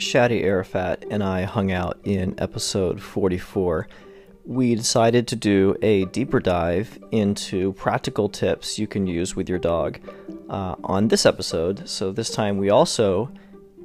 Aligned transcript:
Shadi 0.00 0.42
Arafat 0.42 1.04
and 1.10 1.22
I 1.22 1.42
hung 1.42 1.70
out 1.70 2.00
in 2.04 2.34
episode 2.38 3.00
44, 3.00 3.86
we 4.46 4.74
decided 4.74 5.28
to 5.28 5.36
do 5.36 5.76
a 5.82 6.06
deeper 6.06 6.40
dive 6.40 6.98
into 7.12 7.74
practical 7.74 8.28
tips 8.28 8.78
you 8.78 8.86
can 8.86 9.06
use 9.06 9.36
with 9.36 9.48
your 9.48 9.58
dog 9.58 10.00
uh, 10.48 10.74
on 10.82 11.08
this 11.08 11.26
episode. 11.26 11.86
So 11.88 12.12
this 12.12 12.30
time 12.30 12.56
we 12.56 12.70
also 12.70 13.30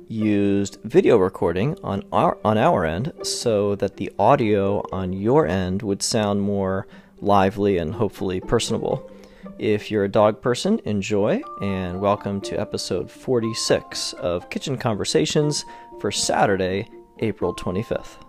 used 0.08 0.80
video 0.84 1.18
recording 1.18 1.78
on 1.84 2.04
our 2.12 2.38
on 2.46 2.58
our 2.58 2.86
end 2.86 3.12
so 3.24 3.76
that 3.76 3.98
the 3.98 4.12
audio 4.18 4.84
on 4.92 5.12
your 5.12 5.46
end 5.46 5.82
would 5.82 6.02
sound 6.02 6.42
more 6.42 6.88
lively 7.20 7.78
and 7.78 7.94
hopefully 7.94 8.40
personable. 8.40 9.12
If 9.58 9.90
you're 9.90 10.04
a 10.04 10.10
dog 10.10 10.42
person, 10.42 10.82
enjoy 10.84 11.42
and 11.62 12.02
welcome 12.02 12.42
to 12.42 12.60
episode 12.60 13.10
46 13.10 14.12
of 14.14 14.50
Kitchen 14.50 14.78
Conversations 14.78 15.64
for 16.06 16.12
Saturday, 16.12 16.88
April 17.18 17.52
25th. 17.56 18.20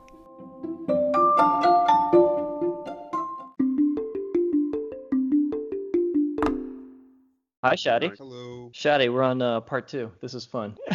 Hi, 7.62 7.74
Shadi. 7.74 8.16
Hello. 8.16 8.70
Shadi, 8.72 9.12
we're 9.12 9.22
on 9.22 9.42
uh, 9.42 9.60
part 9.60 9.88
two. 9.88 10.10
This 10.22 10.32
is 10.32 10.46
fun. 10.46 10.78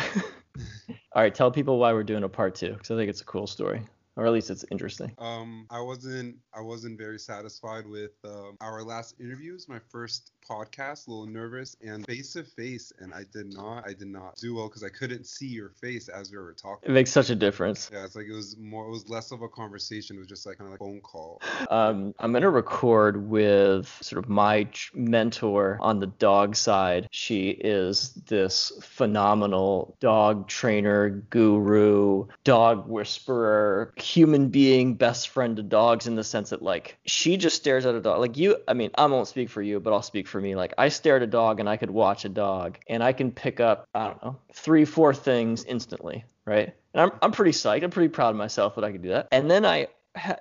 All 1.13 1.21
right, 1.21 1.35
tell 1.35 1.51
people 1.51 1.77
why 1.77 1.93
we're 1.93 2.01
doing 2.01 2.23
a 2.23 2.29
part 2.29 2.55
two 2.55 2.73
because 2.73 2.89
I 2.89 2.95
think 2.95 3.11
it's 3.11 3.21
a 3.21 3.25
cool 3.25 3.45
story 3.45 3.81
or 4.15 4.25
at 4.25 4.33
least 4.33 4.49
it's 4.49 4.65
interesting. 4.71 5.11
Um, 5.17 5.65
I 5.69 5.81
wasn't 5.81 6.37
I 6.53 6.61
wasn't 6.61 6.97
very 6.97 7.19
satisfied 7.19 7.87
with 7.87 8.11
um, 8.25 8.57
our 8.61 8.83
last 8.83 9.15
interviews. 9.19 9.67
My 9.69 9.79
first 9.89 10.31
podcast, 10.49 11.07
a 11.07 11.11
little 11.11 11.27
nervous 11.27 11.75
and 11.81 12.05
face 12.05 12.33
to 12.33 12.43
face, 12.43 12.91
and 12.99 13.13
I 13.13 13.23
did 13.31 13.53
not 13.53 13.87
I 13.87 13.93
did 13.93 14.07
not 14.07 14.35
do 14.35 14.55
well 14.55 14.67
because 14.67 14.83
I 14.83 14.89
couldn't 14.89 15.25
see 15.25 15.47
your 15.47 15.69
face 15.69 16.09
as 16.09 16.31
we 16.31 16.37
were 16.37 16.53
talking. 16.53 16.89
It 16.89 16.93
makes 16.93 17.11
such 17.11 17.29
a 17.29 17.35
difference. 17.35 17.89
Yeah, 17.91 18.03
it's 18.03 18.15
like 18.15 18.25
it 18.25 18.33
was 18.33 18.57
more 18.57 18.85
it 18.85 18.91
was 18.91 19.09
less 19.09 19.31
of 19.31 19.41
a 19.41 19.49
conversation. 19.49 20.17
It 20.17 20.19
was 20.19 20.27
just 20.27 20.45
like 20.45 20.57
kind 20.57 20.67
of 20.67 20.71
like 20.71 20.79
phone 20.79 21.01
call. 21.01 21.41
Um, 21.69 22.13
I'm 22.19 22.33
gonna 22.33 22.49
record 22.49 23.29
with 23.29 23.87
sort 24.01 24.23
of 24.23 24.29
my 24.29 24.67
mentor 24.93 25.77
on 25.79 25.99
the 25.99 26.07
dog 26.07 26.55
side. 26.55 27.07
She 27.11 27.49
is 27.49 28.13
this 28.27 28.71
phenomenal 28.81 29.95
dog 29.99 30.47
trainer, 30.47 31.09
guru, 31.09 32.27
dog 32.43 32.87
whisperer 32.89 33.93
human 34.01 34.49
being 34.49 34.95
best 34.95 35.29
friend 35.29 35.57
to 35.57 35.63
dogs 35.63 36.07
in 36.07 36.15
the 36.15 36.23
sense 36.23 36.49
that 36.51 36.61
like 36.61 36.97
she 37.05 37.37
just 37.37 37.55
stares 37.55 37.85
at 37.85 37.95
a 37.95 38.01
dog. 38.01 38.19
Like 38.19 38.37
you 38.37 38.57
i 38.67 38.73
mean 38.73 38.91
i 38.95 39.05
won't 39.05 39.27
speak 39.27 39.49
for 39.49 39.61
you 39.61 39.79
but 39.79 39.93
i'll 39.93 40.01
speak 40.01 40.27
for 40.27 40.39
me. 40.39 40.55
Like 40.55 40.73
i 40.77 40.89
stare 40.89 41.17
at 41.17 41.21
a 41.21 41.27
dog 41.27 41.59
and 41.59 41.69
i 41.69 41.77
could 41.77 41.91
watch 41.91 42.25
a 42.25 42.29
dog 42.29 42.77
and 42.87 43.03
i 43.03 43.13
can 43.13 43.31
pick 43.31 43.59
up 43.59 43.87
i 43.93 44.07
don't 44.07 44.23
know 44.23 44.37
three 44.53 44.85
four 44.85 45.13
things 45.13 45.63
instantly 45.63 46.25
right? 46.45 46.73
And 46.93 47.01
i'm, 47.01 47.11
I'm 47.21 47.31
pretty 47.31 47.51
psyched. 47.51 47.83
I'm 47.83 47.91
pretty 47.91 48.09
proud 48.09 48.31
of 48.31 48.35
myself 48.35 48.75
that 48.75 48.83
i 48.83 48.91
could 48.91 49.03
do 49.03 49.09
that. 49.09 49.27
And 49.31 49.49
then 49.49 49.65
i 49.65 49.87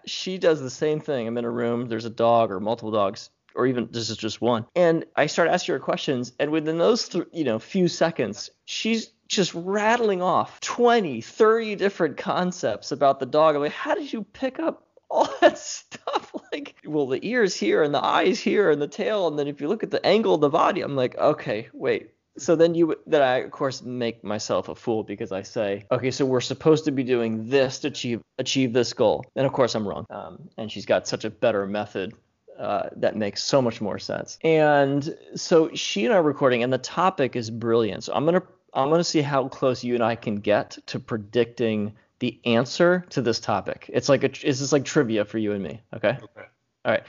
she 0.04 0.38
does 0.38 0.60
the 0.60 0.70
same 0.70 0.98
thing. 0.98 1.28
I'm 1.28 1.38
in 1.38 1.44
a 1.44 1.50
room. 1.50 1.88
There's 1.88 2.04
a 2.04 2.10
dog 2.10 2.50
or 2.50 2.58
multiple 2.58 2.90
dogs 2.90 3.30
or 3.54 3.66
even 3.66 3.88
this 3.90 4.10
is 4.10 4.16
just 4.16 4.40
one. 4.40 4.66
And 4.74 5.04
I 5.16 5.26
start 5.26 5.48
asking 5.48 5.74
her 5.74 5.80
questions, 5.80 6.32
and 6.38 6.50
within 6.50 6.78
those 6.78 7.08
th- 7.08 7.26
you 7.32 7.44
know 7.44 7.58
few 7.58 7.88
seconds, 7.88 8.50
she's 8.64 9.10
just 9.30 9.54
rattling 9.54 10.20
off 10.20 10.60
20, 10.60 11.20
30 11.20 11.76
different 11.76 12.16
concepts 12.16 12.92
about 12.92 13.20
the 13.20 13.26
dog. 13.26 13.54
I'm 13.54 13.62
like, 13.62 13.72
how 13.72 13.94
did 13.94 14.12
you 14.12 14.24
pick 14.24 14.58
up 14.58 14.86
all 15.08 15.28
that 15.40 15.58
stuff? 15.58 16.34
Like, 16.52 16.74
well, 16.84 17.06
the 17.06 17.24
ears 17.24 17.54
here 17.54 17.82
and 17.82 17.94
the 17.94 18.04
eyes 18.04 18.40
here 18.40 18.70
and 18.70 18.82
the 18.82 18.88
tail, 18.88 19.28
and 19.28 19.38
then 19.38 19.46
if 19.46 19.60
you 19.60 19.68
look 19.68 19.84
at 19.84 19.90
the 19.90 20.04
angle 20.04 20.34
of 20.34 20.40
the 20.40 20.48
body, 20.48 20.80
I'm 20.80 20.96
like, 20.96 21.16
okay, 21.16 21.68
wait. 21.72 22.10
So 22.38 22.56
then 22.56 22.74
you 22.74 22.96
that 23.08 23.22
I 23.22 23.38
of 23.38 23.50
course 23.50 23.82
make 23.82 24.24
myself 24.24 24.68
a 24.68 24.74
fool 24.74 25.02
because 25.02 25.30
I 25.30 25.42
say, 25.42 25.84
okay, 25.90 26.10
so 26.10 26.24
we're 26.24 26.40
supposed 26.40 26.84
to 26.86 26.92
be 26.92 27.02
doing 27.02 27.48
this 27.48 27.80
to 27.80 27.88
achieve 27.88 28.22
achieve 28.38 28.72
this 28.72 28.92
goal, 28.92 29.24
and 29.36 29.46
of 29.46 29.52
course 29.52 29.74
I'm 29.74 29.86
wrong. 29.86 30.06
Um, 30.10 30.48
and 30.56 30.70
she's 30.70 30.86
got 30.86 31.06
such 31.06 31.24
a 31.24 31.30
better 31.30 31.66
method 31.66 32.14
uh, 32.58 32.88
that 32.96 33.16
makes 33.16 33.42
so 33.42 33.60
much 33.60 33.80
more 33.80 33.98
sense. 33.98 34.38
And 34.42 35.16
so 35.34 35.74
she 35.74 36.04
and 36.04 36.14
I 36.14 36.18
are 36.18 36.22
recording, 36.22 36.62
and 36.62 36.72
the 36.72 36.78
topic 36.78 37.36
is 37.36 37.50
brilliant. 37.50 38.04
So 38.04 38.12
I'm 38.14 38.24
gonna 38.24 38.42
I'm 38.74 38.88
going 38.88 39.00
to 39.00 39.04
see 39.04 39.22
how 39.22 39.48
close 39.48 39.82
you 39.84 39.94
and 39.94 40.04
I 40.04 40.14
can 40.14 40.36
get 40.36 40.78
to 40.86 40.98
predicting 40.98 41.92
the 42.20 42.38
answer 42.44 43.04
to 43.10 43.22
this 43.22 43.40
topic. 43.40 43.90
It's 43.92 44.08
like 44.08 44.24
a, 44.24 44.28
this 44.28 44.60
is 44.60 44.72
like 44.72 44.84
trivia 44.84 45.24
for 45.24 45.38
you 45.38 45.52
and 45.52 45.62
me. 45.62 45.80
Okay. 45.94 46.18
Okay. 46.22 46.46
All 46.84 46.92
right. 46.92 47.02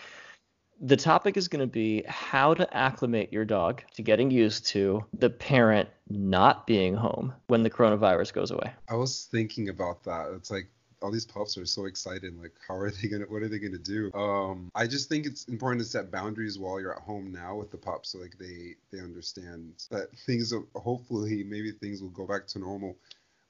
The 0.83 0.97
topic 0.97 1.37
is 1.37 1.47
going 1.47 1.59
to 1.59 1.71
be 1.71 2.03
how 2.07 2.55
to 2.55 2.75
acclimate 2.75 3.31
your 3.31 3.45
dog 3.45 3.83
to 3.95 4.01
getting 4.01 4.31
used 4.31 4.65
to 4.67 5.05
the 5.13 5.29
parent 5.29 5.89
not 6.09 6.65
being 6.65 6.95
home 6.95 7.33
when 7.47 7.61
the 7.61 7.69
coronavirus 7.69 8.33
goes 8.33 8.49
away. 8.49 8.73
I 8.89 8.95
was 8.95 9.27
thinking 9.31 9.69
about 9.69 10.03
that. 10.05 10.31
It's 10.35 10.49
like 10.49 10.67
all 11.01 11.11
these 11.11 11.25
pups 11.25 11.57
are 11.57 11.65
so 11.65 11.85
excited. 11.85 12.39
Like, 12.41 12.53
how 12.67 12.75
are 12.75 12.91
they 12.91 13.07
gonna? 13.07 13.25
What 13.25 13.41
are 13.41 13.47
they 13.47 13.59
gonna 13.59 13.77
do? 13.77 14.11
Um, 14.13 14.71
I 14.75 14.87
just 14.87 15.09
think 15.09 15.25
it's 15.25 15.45
important 15.45 15.81
to 15.81 15.87
set 15.87 16.11
boundaries 16.11 16.59
while 16.59 16.79
you're 16.79 16.95
at 16.95 17.01
home 17.01 17.31
now 17.31 17.55
with 17.55 17.71
the 17.71 17.77
pups, 17.77 18.09
so 18.09 18.19
like 18.19 18.37
they 18.37 18.75
they 18.91 18.99
understand 18.99 19.73
that 19.89 20.09
things. 20.25 20.53
Hopefully, 20.75 21.43
maybe 21.43 21.71
things 21.71 22.01
will 22.01 22.09
go 22.09 22.25
back 22.25 22.47
to 22.47 22.59
normal. 22.59 22.95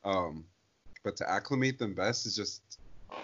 Um, 0.03 0.45
but 1.03 1.16
to 1.17 1.29
acclimate 1.29 1.79
them 1.79 1.94
best 1.94 2.25
is 2.25 2.35
just, 2.35 2.61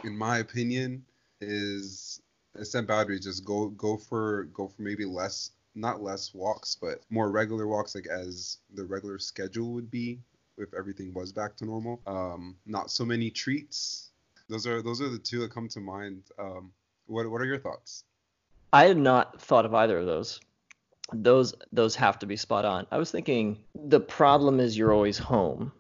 in 0.04 0.18
my 0.18 0.40
opinion, 0.40 1.06
is 1.42 2.22
set 2.64 2.88
boundaries. 2.88 3.24
Just 3.24 3.46
go 3.46 3.70
go 3.70 3.98
for 3.98 4.44
go 4.46 4.68
for 4.68 4.82
maybe 4.82 5.06
less 5.06 5.52
not 5.76 6.02
less 6.02 6.34
walks, 6.34 6.76
but 6.80 7.02
more 7.10 7.30
regular 7.30 7.68
walks, 7.68 7.96
like 7.96 8.08
as 8.08 8.58
the 8.74 8.84
regular 8.84 9.20
schedule 9.20 9.74
would 9.74 9.92
be 9.92 10.20
if 10.58 10.74
everything 10.74 11.14
was 11.14 11.32
back 11.32 11.56
to 11.58 11.66
normal. 11.66 12.02
Um, 12.08 12.56
not 12.66 12.90
so 12.90 13.06
many 13.06 13.30
treats, 13.30 14.07
those 14.50 14.68
are 14.68 14.82
those 14.82 15.02
are 15.02 15.10
the 15.10 15.20
two 15.20 15.40
that 15.40 15.52
come 15.52 15.68
to 15.70 15.80
mind. 15.80 16.24
Um, 16.40 16.72
what 17.06 17.30
what 17.30 17.42
are 17.42 17.46
your 17.46 17.60
thoughts? 17.60 18.04
I 18.74 18.86
had 18.86 18.98
not 18.98 19.42
thought 19.42 19.66
of 19.66 19.74
either 19.74 20.00
of 20.00 20.06
those. 20.06 20.40
Those 21.14 21.54
those 21.72 21.96
have 21.96 22.20
to 22.20 22.26
be 22.26 22.36
spot 22.36 22.66
on. 22.66 22.86
I 22.92 22.98
was 22.98 23.12
thinking 23.12 23.60
the 23.76 24.00
problem 24.00 24.60
is 24.60 24.78
you're 24.78 24.94
always 24.94 25.18
home. 25.18 25.72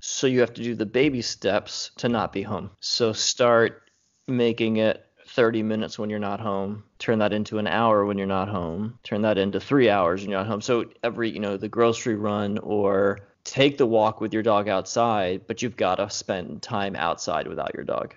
So 0.00 0.26
you 0.26 0.40
have 0.40 0.52
to 0.54 0.62
do 0.62 0.74
the 0.74 0.86
baby 0.86 1.22
steps 1.22 1.90
to 1.96 2.08
not 2.08 2.32
be 2.32 2.42
home. 2.42 2.70
So 2.80 3.12
start 3.14 3.90
making 4.26 4.76
it 4.76 5.06
30 5.28 5.62
minutes 5.62 5.98
when 5.98 6.10
you're 6.10 6.18
not 6.18 6.40
home. 6.40 6.84
Turn 6.98 7.18
that 7.20 7.32
into 7.32 7.58
an 7.58 7.66
hour 7.66 8.04
when 8.04 8.18
you're 8.18 8.26
not 8.26 8.48
home. 8.48 8.98
Turn 9.02 9.22
that 9.22 9.38
into 9.38 9.60
3 9.60 9.88
hours 9.88 10.20
when 10.20 10.30
you're 10.30 10.40
not 10.40 10.46
home. 10.46 10.60
So 10.60 10.84
every, 11.02 11.30
you 11.30 11.40
know, 11.40 11.56
the 11.56 11.70
grocery 11.70 12.16
run 12.16 12.58
or 12.58 13.20
take 13.44 13.76
the 13.76 13.86
walk 13.86 14.20
with 14.20 14.32
your 14.32 14.42
dog 14.42 14.68
outside, 14.68 15.46
but 15.46 15.62
you've 15.62 15.76
got 15.76 15.96
to 15.96 16.10
spend 16.10 16.62
time 16.62 16.96
outside 16.96 17.46
without 17.46 17.74
your 17.74 17.84
dog, 17.84 18.14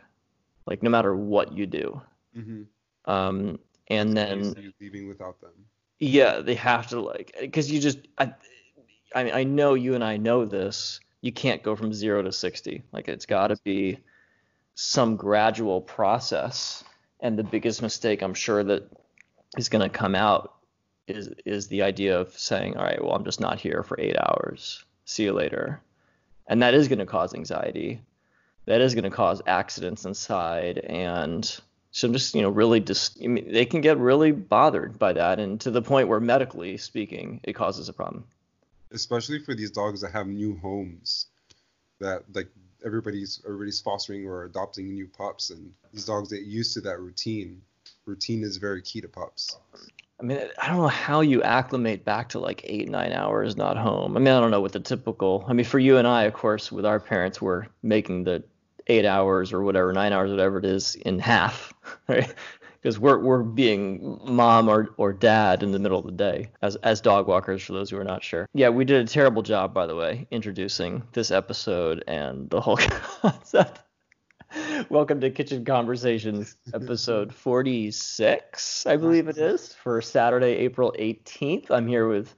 like 0.66 0.82
no 0.82 0.90
matter 0.90 1.16
what 1.16 1.52
you 1.52 1.66
do. 1.66 2.02
Mm-hmm. 2.36 3.12
Um, 3.12 3.60
and 3.90 4.16
then 4.16 4.74
leaving 4.82 5.08
without 5.08 5.40
them. 5.42 5.52
Yeah, 6.00 6.40
they 6.40 6.56
have 6.56 6.88
to 6.88 7.02
like 7.02 7.36
because 7.40 7.72
you 7.72 7.80
just 7.80 8.00
I, 8.18 8.34
I 9.16 9.24
mean 9.24 9.34
I 9.34 9.44
know 9.44 9.74
you 9.74 9.96
and 9.96 10.04
I 10.04 10.18
know 10.18 10.46
this. 10.46 11.00
You 11.22 11.32
can't 11.32 11.64
go 11.64 11.76
from 11.76 11.94
zero 11.94 12.22
to 12.22 12.32
sixty. 12.32 12.84
Like 12.92 13.08
it's 13.08 13.26
got 13.26 13.48
to 13.48 13.58
be 13.64 14.00
some 14.76 15.16
gradual 15.16 15.82
process. 15.82 16.84
And 17.20 17.38
the 17.38 17.44
biggest 17.44 17.82
mistake 17.82 18.22
I'm 18.22 18.36
sure 18.36 18.64
that 18.64 18.92
is 19.58 19.70
going 19.70 19.82
to 19.82 19.90
come 19.90 20.16
out 20.16 20.54
is 21.08 21.30
is 21.46 21.68
the 21.68 21.82
idea 21.82 22.20
of 22.20 22.38
saying, 22.38 22.78
all 22.78 22.84
right, 22.84 23.02
well, 23.02 23.14
I'm 23.14 23.26
just 23.26 23.40
not 23.40 23.60
here 23.60 23.82
for 23.82 24.00
eight 24.00 24.18
hours 24.18 24.84
see 25.08 25.24
you 25.24 25.34
later. 25.34 25.82
And 26.46 26.62
that 26.62 26.74
is 26.74 26.88
going 26.88 27.00
to 27.00 27.06
cause 27.06 27.34
anxiety. 27.34 28.02
That 28.66 28.82
is 28.82 28.94
going 28.94 29.06
to 29.06 29.10
cause 29.10 29.42
accidents 29.48 30.06
inside. 30.06 30.78
And 30.78 31.44
so 31.92 32.08
I'm 32.08 32.14
just, 32.14 32.36
you 32.36 32.42
know, 32.42 32.50
really 32.50 32.80
just, 32.80 33.18
I 33.24 33.28
mean, 33.28 33.52
they 33.52 33.66
can 33.66 33.82
get 33.82 33.98
really 33.98 34.32
bothered 34.32 35.00
by 35.00 35.14
that. 35.14 35.40
And 35.40 35.60
to 35.62 35.72
the 35.72 35.82
point 35.82 36.10
where 36.10 36.20
medically 36.20 36.78
speaking, 36.78 37.40
it 37.44 37.54
causes 37.54 37.90
a 37.90 37.94
problem. 37.94 38.26
Especially 38.92 39.40
for 39.40 39.56
these 39.56 39.72
dogs 39.72 40.02
that 40.02 40.12
have 40.12 40.28
new 40.28 40.58
homes 40.58 41.28
that 42.00 42.24
like 42.34 42.50
everybody's 42.86 43.42
everybody's 43.46 43.82
fostering 43.82 44.28
or 44.28 44.44
adopting 44.44 44.94
new 44.94 45.08
pups 45.08 45.50
and 45.50 45.74
these 45.92 46.06
dogs 46.06 46.32
get 46.32 46.44
used 46.44 46.74
to 46.76 46.82
that 46.82 47.00
routine. 47.00 47.62
Routine 48.06 48.44
is 48.44 48.58
very 48.58 48.82
key 48.82 49.02
to 49.02 49.08
pups. 49.08 49.58
I 50.20 50.24
mean, 50.24 50.40
I 50.58 50.68
don't 50.68 50.78
know 50.78 50.88
how 50.88 51.22
you 51.22 51.44
acclimate 51.44 52.04
back 52.04 52.30
to 52.30 52.40
like 52.40 52.62
eight, 52.64 52.90
nine 52.90 53.12
hours 53.14 53.56
not 53.56 53.78
home. 53.78 54.18
I 54.18 54.20
mean, 54.20 54.34
I 54.34 54.40
don't 54.40 54.50
know 54.50 54.62
what 54.62 54.72
the 54.72 54.80
typical. 54.80 55.46
I 55.48 55.54
mean, 55.54 55.66
for 55.66 55.78
you 55.78 55.98
and 55.98 56.08
I, 56.08 56.24
of 56.24 56.34
course, 56.34 56.72
with 56.72 56.86
our 56.86 57.00
parents, 57.00 57.40
we're 57.40 57.68
making 57.84 58.24
the 58.24 58.44
eight 58.88 59.06
hours 59.06 59.54
or 59.54 59.62
whatever, 59.62 59.94
nine 59.94 60.14
hours, 60.14 60.32
whatever 60.32 60.58
it 60.58 60.66
is, 60.66 60.96
in 60.96 61.20
half, 61.20 61.72
right? 62.08 62.34
Because 62.82 62.98
we're 62.98 63.20
we're 63.20 63.44
being 63.44 64.20
mom 64.24 64.70
or, 64.70 64.90
or 64.98 65.14
dad 65.14 65.62
in 65.62 65.72
the 65.72 65.80
middle 65.80 66.00
of 66.00 66.06
the 66.06 66.12
day 66.12 66.50
as 66.62 66.78
as 66.78 67.02
dog 67.02 67.28
walkers. 67.28 67.62
For 67.62 67.74
those 67.74 67.90
who 67.92 67.98
are 67.98 68.04
not 68.04 68.24
sure, 68.24 68.48
yeah, 68.54 68.70
we 68.70 68.86
did 68.86 69.04
a 69.04 69.08
terrible 69.08 69.44
job, 69.44 69.74
by 69.74 69.86
the 69.86 69.96
way, 69.96 70.28
introducing 70.32 71.04
this 71.14 71.30
episode 71.30 72.04
and 72.08 72.50
the 72.50 72.62
whole 72.62 72.78
concept. 73.22 73.82
Welcome 74.90 75.22
to 75.22 75.30
Kitchen 75.30 75.66
Conversations, 75.66 76.56
episode 76.74 77.34
46, 77.36 78.86
I 78.86 78.98
believe 78.98 79.28
it 79.28 79.38
is, 79.38 79.74
for 79.74 80.02
Saturday, 80.02 80.56
April 80.58 80.94
18th. 80.98 81.70
I'm 81.70 81.88
here 81.88 82.08
with 82.08 82.34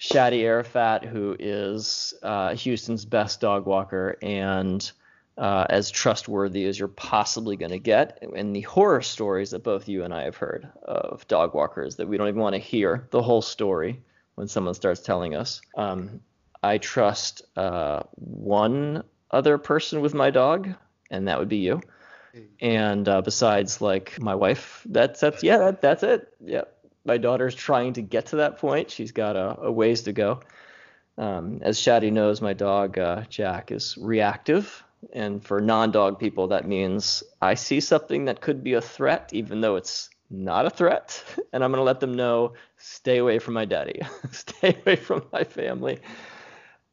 Shadi 0.00 0.42
Arafat, 0.42 1.04
who 1.04 1.36
is 1.38 2.14
uh, 2.22 2.54
Houston's 2.54 3.04
best 3.04 3.40
dog 3.40 3.66
walker 3.66 4.16
and 4.22 4.90
uh, 5.38 5.66
as 5.70 5.90
trustworthy 5.90 6.66
as 6.66 6.78
you're 6.78 6.88
possibly 6.88 7.56
going 7.56 7.72
to 7.72 7.78
get. 7.78 8.22
And 8.34 8.54
the 8.54 8.62
horror 8.62 9.02
stories 9.02 9.50
that 9.50 9.62
both 9.62 9.88
you 9.88 10.04
and 10.04 10.12
I 10.14 10.22
have 10.22 10.36
heard 10.36 10.68
of 10.82 11.26
dog 11.28 11.54
walkers 11.54 11.96
that 11.96 12.08
we 12.08 12.16
don't 12.16 12.28
even 12.28 12.40
want 12.40 12.54
to 12.54 12.60
hear 12.60 13.06
the 13.10 13.22
whole 13.22 13.42
story 13.42 14.02
when 14.34 14.48
someone 14.48 14.74
starts 14.74 15.00
telling 15.00 15.34
us. 15.34 15.60
Um, 15.76 16.20
I 16.62 16.78
trust 16.78 17.42
uh, 17.56 18.02
one 18.14 19.02
other 19.30 19.58
person 19.58 20.00
with 20.00 20.14
my 20.14 20.30
dog, 20.30 20.74
and 21.12 21.28
that 21.28 21.38
would 21.38 21.48
be 21.48 21.58
you. 21.58 21.80
And 22.60 23.08
uh, 23.08 23.20
besides, 23.20 23.80
like 23.80 24.20
my 24.20 24.34
wife, 24.34 24.82
that's 24.88 25.20
that's 25.20 25.42
yeah, 25.42 25.58
that, 25.58 25.82
that's 25.82 26.02
it. 26.02 26.32
Yeah, 26.42 26.62
my 27.04 27.18
daughter's 27.18 27.54
trying 27.54 27.92
to 27.94 28.02
get 28.02 28.26
to 28.26 28.36
that 28.36 28.58
point. 28.58 28.90
She's 28.90 29.12
got 29.12 29.36
a, 29.36 29.60
a 29.60 29.70
ways 29.70 30.02
to 30.02 30.12
go. 30.12 30.40
Um, 31.18 31.60
as 31.62 31.78
Shadi 31.78 32.10
knows, 32.10 32.40
my 32.40 32.54
dog 32.54 32.98
uh, 32.98 33.24
Jack 33.28 33.70
is 33.70 33.98
reactive, 34.00 34.82
and 35.12 35.44
for 35.44 35.60
non-dog 35.60 36.18
people, 36.18 36.48
that 36.48 36.66
means 36.66 37.22
I 37.42 37.52
see 37.52 37.80
something 37.80 38.24
that 38.24 38.40
could 38.40 38.64
be 38.64 38.72
a 38.74 38.80
threat, 38.80 39.28
even 39.34 39.60
though 39.60 39.76
it's 39.76 40.08
not 40.30 40.64
a 40.64 40.70
threat, 40.70 41.22
and 41.52 41.62
I'm 41.62 41.70
gonna 41.70 41.82
let 41.82 42.00
them 42.00 42.14
know, 42.14 42.54
stay 42.78 43.18
away 43.18 43.40
from 43.40 43.52
my 43.52 43.66
daddy, 43.66 44.00
stay 44.30 44.74
away 44.80 44.96
from 44.96 45.26
my 45.30 45.44
family. 45.44 45.98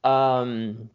Um, 0.04 0.90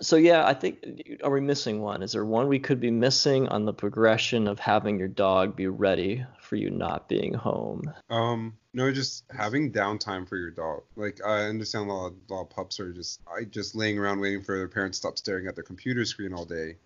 so 0.00 0.16
yeah, 0.16 0.46
I 0.46 0.54
think 0.54 1.20
are 1.22 1.30
we 1.30 1.40
missing 1.40 1.80
one? 1.80 2.02
Is 2.02 2.12
there 2.12 2.24
one 2.24 2.48
we 2.48 2.58
could 2.58 2.80
be 2.80 2.90
missing 2.90 3.48
on 3.48 3.64
the 3.64 3.72
progression 3.72 4.48
of 4.48 4.58
having 4.58 4.98
your 4.98 5.08
dog 5.08 5.56
be 5.56 5.66
ready 5.66 6.24
for 6.40 6.56
you 6.56 6.70
not 6.70 7.08
being 7.08 7.34
home? 7.34 7.82
Um, 8.10 8.56
no, 8.72 8.90
just 8.92 9.24
having 9.30 9.72
downtime 9.72 10.28
for 10.28 10.36
your 10.36 10.50
dog. 10.50 10.82
Like 10.96 11.20
I 11.24 11.44
understand 11.44 11.88
a 11.88 11.92
lot, 11.92 12.06
of, 12.06 12.14
a 12.28 12.34
lot 12.34 12.42
of 12.42 12.50
pups 12.50 12.80
are 12.80 12.92
just 12.92 13.20
I 13.26 13.44
just 13.44 13.74
laying 13.74 13.98
around 13.98 14.20
waiting 14.20 14.42
for 14.42 14.56
their 14.56 14.68
parents 14.68 14.98
to 14.98 15.00
stop 15.00 15.18
staring 15.18 15.46
at 15.46 15.54
their 15.54 15.64
computer 15.64 16.04
screen 16.04 16.32
all 16.32 16.44
day. 16.44 16.76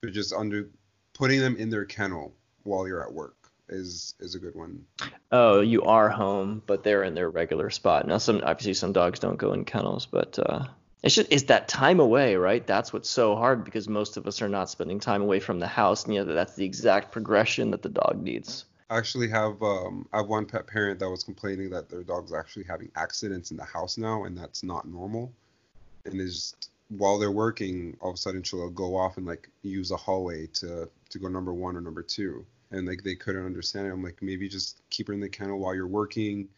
But 0.00 0.12
just 0.12 0.32
under 0.32 0.68
putting 1.14 1.40
them 1.40 1.56
in 1.56 1.70
their 1.70 1.84
kennel 1.84 2.34
while 2.64 2.86
you're 2.86 3.02
at 3.02 3.12
work 3.12 3.36
is 3.68 4.14
is 4.20 4.34
a 4.34 4.38
good 4.38 4.54
one. 4.54 4.84
Oh, 5.30 5.60
you 5.60 5.82
are 5.82 6.08
home, 6.08 6.62
but 6.66 6.84
they're 6.84 7.02
in 7.02 7.14
their 7.14 7.30
regular 7.30 7.70
spot. 7.70 8.06
Now, 8.06 8.18
some 8.18 8.42
obviously 8.44 8.74
some 8.74 8.92
dogs 8.92 9.18
don't 9.18 9.38
go 9.38 9.52
in 9.52 9.64
kennels, 9.64 10.06
but 10.06 10.38
uh, 10.38 10.64
it's 11.02 11.14
just 11.14 11.32
it's 11.32 11.44
that 11.44 11.68
time 11.68 11.98
away, 11.98 12.36
right? 12.36 12.64
That's 12.66 12.92
what's 12.92 13.10
so 13.10 13.34
hard 13.34 13.64
because 13.64 13.88
most 13.88 14.16
of 14.16 14.26
us 14.26 14.40
are 14.40 14.48
not 14.48 14.70
spending 14.70 15.00
time 15.00 15.22
away 15.22 15.40
from 15.40 15.58
the 15.58 15.66
house, 15.66 16.04
and 16.04 16.14
yet 16.14 16.26
that's 16.28 16.54
the 16.54 16.64
exact 16.64 17.10
progression 17.10 17.70
that 17.72 17.82
the 17.82 17.88
dog 17.88 18.22
needs. 18.22 18.66
I 18.88 18.98
actually 18.98 19.28
have 19.28 19.60
um, 19.62 20.06
I 20.12 20.18
have 20.18 20.28
one 20.28 20.46
pet 20.46 20.66
parent 20.66 21.00
that 21.00 21.10
was 21.10 21.24
complaining 21.24 21.70
that 21.70 21.88
their 21.88 22.02
dog's 22.02 22.32
actually 22.32 22.64
having 22.64 22.90
accidents 22.94 23.50
in 23.50 23.56
the 23.56 23.64
house 23.64 23.98
now, 23.98 24.24
and 24.24 24.36
that's 24.36 24.62
not 24.62 24.86
normal. 24.86 25.32
And 26.04 26.20
is 26.20 26.54
while 26.88 27.18
they're 27.18 27.32
working, 27.32 27.96
all 28.00 28.10
of 28.10 28.14
a 28.14 28.18
sudden 28.18 28.42
she'll 28.42 28.70
go 28.70 28.96
off 28.96 29.16
and 29.16 29.26
like 29.26 29.48
use 29.62 29.90
a 29.90 29.96
hallway 29.96 30.46
to 30.54 30.88
to 31.08 31.18
go 31.18 31.26
number 31.26 31.52
one 31.52 31.76
or 31.76 31.80
number 31.80 32.02
two, 32.02 32.46
and 32.70 32.86
like 32.86 33.02
they 33.02 33.16
couldn't 33.16 33.44
understand 33.44 33.88
it. 33.88 33.90
I'm 33.90 34.04
like 34.04 34.22
maybe 34.22 34.48
just 34.48 34.82
keep 34.90 35.08
her 35.08 35.14
in 35.14 35.20
the 35.20 35.28
kennel 35.28 35.58
while 35.58 35.74
you're 35.74 35.88
working. 35.88 36.48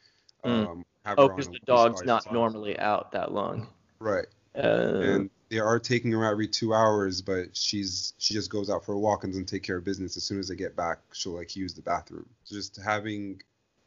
Mm. 0.45 0.69
Um, 0.69 0.85
oh, 1.17 1.29
because 1.29 1.49
the 1.49 1.61
dog's 1.65 2.03
not 2.03 2.31
normally 2.31 2.79
out 2.79 3.13
that 3.13 3.33
long. 3.33 3.69
Right. 3.99 4.27
Uh, 4.57 5.01
and 5.03 5.31
they 5.49 5.59
are 5.59 5.79
taking 5.79 6.13
her 6.13 6.25
out 6.25 6.33
every 6.33 6.49
two 6.49 6.75
hours, 6.75 7.21
but 7.21 7.57
she's 7.57 8.15
she 8.19 8.35
just 8.35 8.51
goes 8.51 8.71
out 8.71 8.85
for 8.85 8.93
a 8.93 8.99
walk 8.99 9.25
and 9.25 9.33
doesn't 9.33 9.47
take 9.47 9.63
care 9.63 9.77
of 9.77 9.85
business. 9.85 10.17
As 10.17 10.25
soon 10.25 10.39
as 10.39 10.49
they 10.49 10.57
get 10.57 10.77
back, 10.77 10.99
she'll 11.13 11.35
like 11.35 11.57
use 11.57 11.75
the 11.75 11.83
bathroom. 11.83 12.27
So 12.45 12.55
just 12.55 12.81
having 12.85 13.41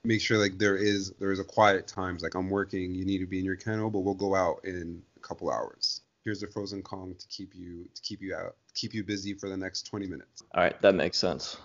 make 0.04 0.22
sure 0.22 0.38
like 0.38 0.58
there 0.58 0.76
is 0.76 1.12
there 1.20 1.32
is 1.32 1.40
a 1.40 1.44
quiet 1.44 1.88
times 1.88 2.24
like 2.24 2.36
I'm 2.36 2.50
working, 2.50 2.94
you 2.94 3.06
need 3.06 3.20
to 3.20 3.26
be 3.26 3.40
in 3.40 3.46
your 3.46 3.56
kennel, 3.56 3.90
but 3.90 4.00
we'll 4.00 4.14
go 4.14 4.36
out 4.36 4.62
in 4.64 5.02
a 5.16 5.20
couple 5.20 5.50
hours. 5.50 6.02
Here's 6.24 6.44
a 6.44 6.48
frozen 6.48 6.82
Kong 6.82 7.16
to 7.18 7.28
keep 7.28 7.56
you 7.56 7.88
to 7.94 8.02
keep 8.02 8.22
you 8.22 8.36
out 8.36 8.56
keep 8.74 8.94
you 8.94 9.04
busy 9.04 9.34
for 9.34 9.50
the 9.50 9.58
next 9.58 9.84
20 9.84 10.08
minutes. 10.08 10.44
All 10.54 10.64
right, 10.64 10.80
that 10.82 10.96
makes 10.96 11.18
sense. 11.18 11.58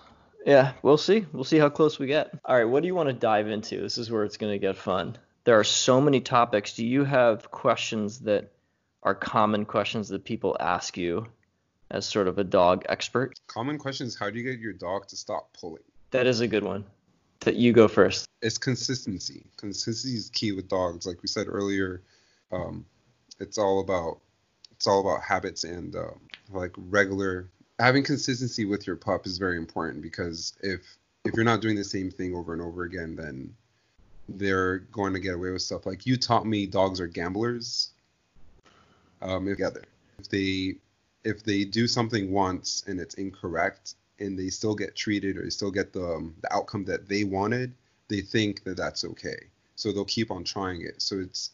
Yeah, 0.45 0.73
we'll 0.81 0.97
see. 0.97 1.25
We'll 1.31 1.43
see 1.43 1.59
how 1.59 1.69
close 1.69 1.99
we 1.99 2.07
get. 2.07 2.37
All 2.43 2.57
right, 2.57 2.65
what 2.65 2.81
do 2.81 2.87
you 2.87 2.95
want 2.95 3.07
to 3.07 3.13
dive 3.13 3.47
into? 3.47 3.79
This 3.79 3.97
is 3.97 4.11
where 4.11 4.23
it's 4.23 4.35
going 4.35 4.51
to 4.51 4.59
get 4.59 4.75
fun 4.75 5.17
there 5.43 5.59
are 5.59 5.63
so 5.63 5.99
many 5.99 6.21
topics. 6.21 6.75
Do 6.75 6.85
you 6.85 7.03
have 7.03 7.51
questions 7.51 8.19
that 8.19 8.51
are 9.01 9.15
common 9.15 9.65
questions 9.65 10.09
that 10.09 10.23
people 10.23 10.55
ask 10.59 10.97
you 10.97 11.27
as 11.91 12.05
sort 12.05 12.27
of 12.27 12.37
a 12.37 12.43
dog 12.43 12.85
expert? 12.87 13.39
Common 13.47 13.77
questions 13.77 14.17
how 14.17 14.29
do 14.29 14.37
you 14.37 14.43
get 14.43 14.59
your 14.59 14.73
dog 14.73 15.07
to 15.07 15.15
stop 15.15 15.51
pulling? 15.53 15.83
That 16.11 16.27
is 16.27 16.39
a 16.39 16.47
good 16.47 16.63
one. 16.63 16.85
That 17.41 17.55
you 17.55 17.73
go 17.73 17.89
first. 17.89 18.25
It's 18.41 18.57
consistency. 18.57 19.45
Consistency 19.57 20.17
is 20.17 20.29
key 20.29 20.53
with 20.53 20.69
dogs. 20.69 21.05
Like 21.05 21.21
we 21.21 21.27
said 21.27 21.47
earlier, 21.49 22.01
um, 22.51 22.85
it's 23.39 23.57
all 23.57 23.81
about 23.81 24.19
it's 24.71 24.87
all 24.87 25.01
about 25.01 25.21
habits 25.21 25.65
and 25.65 25.95
um, 25.95 26.19
like 26.51 26.71
regular 26.77 27.49
having 27.79 28.03
consistency 28.03 28.65
with 28.65 28.87
your 28.87 28.95
pup 28.95 29.25
is 29.25 29.37
very 29.37 29.57
important 29.57 30.01
because 30.01 30.53
if 30.61 30.97
if 31.25 31.33
you're 31.33 31.45
not 31.45 31.61
doing 31.61 31.75
the 31.75 31.83
same 31.83 32.11
thing 32.11 32.35
over 32.35 32.53
and 32.53 32.61
over 32.61 32.83
again, 32.83 33.15
then 33.15 33.53
they're 34.37 34.79
going 34.79 35.13
to 35.13 35.19
get 35.19 35.35
away 35.35 35.51
with 35.51 35.61
stuff 35.61 35.85
like 35.85 36.05
you 36.05 36.17
taught 36.17 36.45
me 36.45 36.65
dogs 36.65 36.99
are 36.99 37.07
gamblers. 37.07 37.89
Um, 39.21 39.45
together, 39.45 39.83
if 40.19 40.27
they 40.27 40.75
if 41.23 41.43
they 41.43 41.63
do 41.63 41.87
something 41.87 42.31
once 42.31 42.83
and 42.87 42.99
it's 42.99 43.15
incorrect 43.15 43.95
and 44.19 44.37
they 44.37 44.49
still 44.49 44.75
get 44.75 44.95
treated 44.95 45.37
or 45.37 45.43
they 45.43 45.49
still 45.49 45.71
get 45.71 45.93
the 45.93 46.05
um, 46.05 46.35
the 46.41 46.53
outcome 46.53 46.83
that 46.85 47.07
they 47.07 47.23
wanted, 47.23 47.73
they 48.09 48.21
think 48.21 48.63
that 48.63 48.75
that's 48.75 49.05
okay. 49.05 49.37
So 49.75 49.91
they'll 49.91 50.05
keep 50.05 50.29
on 50.29 50.43
trying 50.43 50.81
it. 50.81 51.01
So 51.01 51.19
it's 51.19 51.51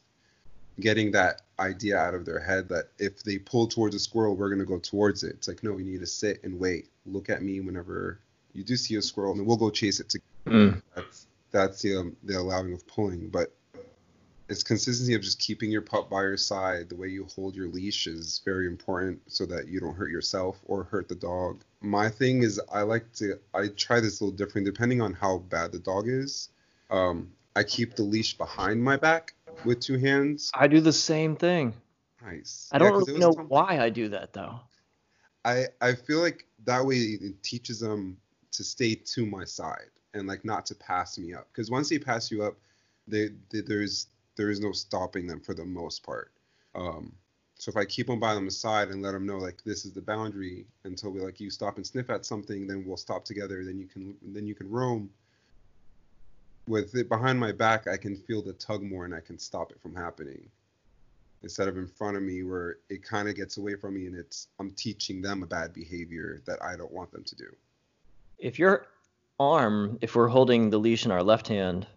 getting 0.80 1.12
that 1.12 1.44
idea 1.60 1.98
out 1.98 2.16
of 2.16 2.26
their 2.26 2.40
head 2.40 2.70
that 2.70 2.90
if 2.98 3.22
they 3.24 3.38
pull 3.38 3.68
towards 3.68 3.96
a 3.96 4.00
squirrel, 4.00 4.36
we're 4.36 4.50
gonna 4.50 4.66
go 4.66 4.80
towards 4.80 5.24
it. 5.24 5.36
It's 5.36 5.48
like 5.48 5.64
no, 5.64 5.74
we 5.74 5.84
need 5.84 6.00
to 6.00 6.08
sit 6.08 6.44
and 6.44 6.60
wait. 6.60 6.90
Look 7.06 7.30
at 7.30 7.44
me 7.44 7.60
whenever 7.60 8.20
you 8.54 8.64
do 8.64 8.76
see 8.76 8.96
a 8.96 9.02
squirrel, 9.02 9.34
and 9.34 9.46
we'll 9.46 9.58
go 9.58 9.70
chase 9.70 10.00
it. 10.00 10.10
To 10.10 10.20
mm. 10.48 10.82
that's 10.96 11.28
that's 11.52 11.82
the 11.82 11.98
um, 11.98 12.16
the 12.24 12.38
allowing 12.38 12.74
of 12.74 12.86
pulling, 12.88 13.30
but 13.30 13.54
it's 14.50 14.64
consistency 14.64 15.14
of 15.14 15.22
just 15.22 15.40
keeping 15.40 15.72
your 15.72 15.82
pup 15.82 16.10
by 16.10 16.22
your 16.22 16.38
side. 16.38 16.90
The 16.90 16.96
way 16.96 17.08
you 17.08 17.26
hold 17.36 17.56
your 17.56 17.68
leash 17.68 18.08
is 18.08 18.42
very 18.44 18.68
important 18.68 19.22
so 19.28 19.46
that 19.46 19.68
you 19.68 19.80
don't 19.80 19.96
hurt 19.96 20.10
yourself 20.10 20.60
or 20.66 20.84
hurt 20.84 21.08
the 21.08 21.16
dog. 21.16 21.62
My 21.82 22.10
thing 22.10 22.42
is 22.42 22.60
I 22.72 22.82
like 22.82 23.12
to 23.14 23.40
I 23.54 23.68
try 23.68 24.00
this 24.00 24.20
a 24.20 24.26
little 24.26 24.36
different 24.36 24.66
depending 24.66 25.02
on 25.02 25.14
how 25.14 25.40
bad 25.50 25.72
the 25.72 25.80
dog 25.80 26.08
is. 26.08 26.50
Um, 26.90 27.32
I 27.56 27.64
keep 27.64 27.96
the 27.96 28.04
leash 28.04 28.38
behind 28.38 28.84
my 28.84 28.98
back 28.98 29.34
with 29.66 29.80
two 29.80 29.98
hands. 29.98 30.52
I 30.54 30.68
do 30.68 30.82
the 30.82 30.94
same 30.94 31.36
thing. 31.36 31.74
Nice. 32.24 32.70
I 32.72 32.80
don't 32.80 32.94
yeah, 32.94 33.14
really 33.14 33.20
know 33.20 33.32
why 33.32 33.80
I 33.80 33.90
do 33.90 34.10
that 34.10 34.34
though. 34.34 34.60
I 35.46 35.66
I 35.80 35.94
feel 35.94 36.20
like 36.20 36.46
that 36.66 36.84
way 36.86 36.96
it 36.96 37.44
teaches 37.44 37.80
them 37.80 38.18
to 38.52 38.64
stay 38.64 38.96
to 38.96 39.26
my 39.26 39.46
side 39.46 39.90
and 40.14 40.28
like 40.28 40.44
not 40.44 40.66
to 40.68 40.76
pass 40.76 41.18
me 41.18 41.34
up. 41.34 41.48
Because 41.52 41.70
once 41.70 41.90
they 41.90 42.00
pass 42.00 42.32
you 42.32 42.44
up 42.44 42.56
they, 43.10 43.30
they, 43.52 43.62
there's 43.62 44.08
there 44.36 44.50
is 44.50 44.60
no 44.60 44.72
stopping 44.72 45.28
them 45.28 45.42
for 45.42 45.54
the 45.54 45.66
most 45.66 46.04
part. 46.04 46.32
Um, 46.76 47.14
so 47.56 47.70
if 47.70 47.76
i 47.76 47.84
keep 47.84 48.08
them 48.08 48.22
by 48.22 48.34
them 48.34 48.48
aside 48.48 48.88
and 48.88 49.02
let 49.02 49.12
them 49.12 49.26
know 49.26 49.38
like 49.38 49.62
this 49.66 49.84
is 49.84 49.92
the 49.92 50.02
boundary 50.02 50.66
until 50.86 51.12
we 51.12 51.20
like 51.20 51.42
you 51.42 51.50
stop 51.50 51.76
and 51.76 51.86
sniff 51.86 52.10
at 52.10 52.26
something 52.26 52.66
then 52.66 52.86
we'll 52.86 52.96
stop 52.96 53.26
together 53.26 53.66
then 53.66 53.78
you 53.78 53.86
can 53.86 54.16
then 54.22 54.48
you 54.48 54.56
can 54.56 54.70
roam. 54.70 55.10
With 56.68 56.96
it 56.96 57.10
behind 57.10 57.40
my 57.40 57.52
back 57.52 57.88
i 57.88 57.98
can 57.98 58.16
feel 58.16 58.42
the 58.42 58.54
tug 58.54 58.82
more 58.82 59.06
and 59.06 59.14
i 59.14 59.20
can 59.20 59.38
stop 59.38 59.72
it 59.72 59.82
from 59.82 59.94
happening. 59.94 60.50
Instead 61.42 61.68
of 61.68 61.78
in 61.78 61.88
front 61.88 62.18
of 62.18 62.24
me 62.24 62.44
where 62.44 62.78
it 62.90 63.04
kind 63.04 63.28
of 63.30 63.36
gets 63.36 63.58
away 63.58 63.76
from 63.76 63.96
me 63.96 64.06
and 64.06 64.16
it's 64.16 64.48
i'm 64.60 64.72
teaching 64.72 65.22
them 65.22 65.44
a 65.44 65.48
bad 65.48 65.74
behavior 65.74 66.42
that 66.46 66.64
i 66.64 66.78
don't 66.78 66.94
want 66.94 67.12
them 67.12 67.24
to 67.26 67.36
do. 67.36 67.54
If 68.38 68.58
you're 68.58 68.88
arm, 69.40 69.98
if 70.02 70.16
we're 70.16 70.28
holding 70.28 70.70
the 70.70 70.80
leash 70.80 71.06
in 71.06 71.12
our 71.12 71.24
left 71.24 71.48
hand, 71.48 71.88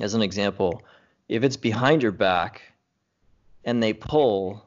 as 0.00 0.14
an 0.14 0.22
example, 0.22 0.82
if 1.28 1.44
it's 1.44 1.56
behind 1.56 2.02
your 2.02 2.12
back 2.12 2.62
and 3.64 3.82
they 3.82 3.92
pull, 3.92 4.64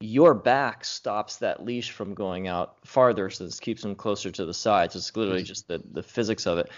your 0.00 0.34
back 0.34 0.84
stops 0.84 1.36
that 1.36 1.64
leash 1.64 1.90
from 1.90 2.14
going 2.14 2.48
out 2.48 2.76
farther, 2.84 3.30
so 3.30 3.44
this 3.44 3.60
keeps 3.60 3.82
them 3.82 3.94
closer 3.94 4.30
to 4.30 4.44
the 4.44 4.54
sides. 4.54 4.94
So 4.94 4.98
it's 4.98 5.16
literally 5.16 5.40
mm-hmm. 5.40 5.46
just 5.46 5.68
the, 5.68 5.82
the 5.92 6.02
physics 6.02 6.46
of 6.46 6.58
it. 6.58 6.70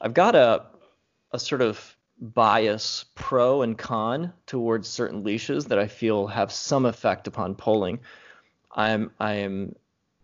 I've 0.00 0.14
got 0.14 0.34
a 0.34 0.66
a 1.32 1.38
sort 1.38 1.62
of 1.62 1.96
bias 2.20 3.04
pro 3.14 3.62
and 3.62 3.78
con 3.78 4.32
towards 4.46 4.88
certain 4.88 5.24
leashes 5.24 5.66
that 5.66 5.78
I 5.78 5.86
feel 5.86 6.26
have 6.26 6.52
some 6.52 6.84
effect 6.84 7.26
upon 7.26 7.54
pulling. 7.54 8.00
I'm 8.72 9.10
I 9.18 9.34
am 9.34 9.74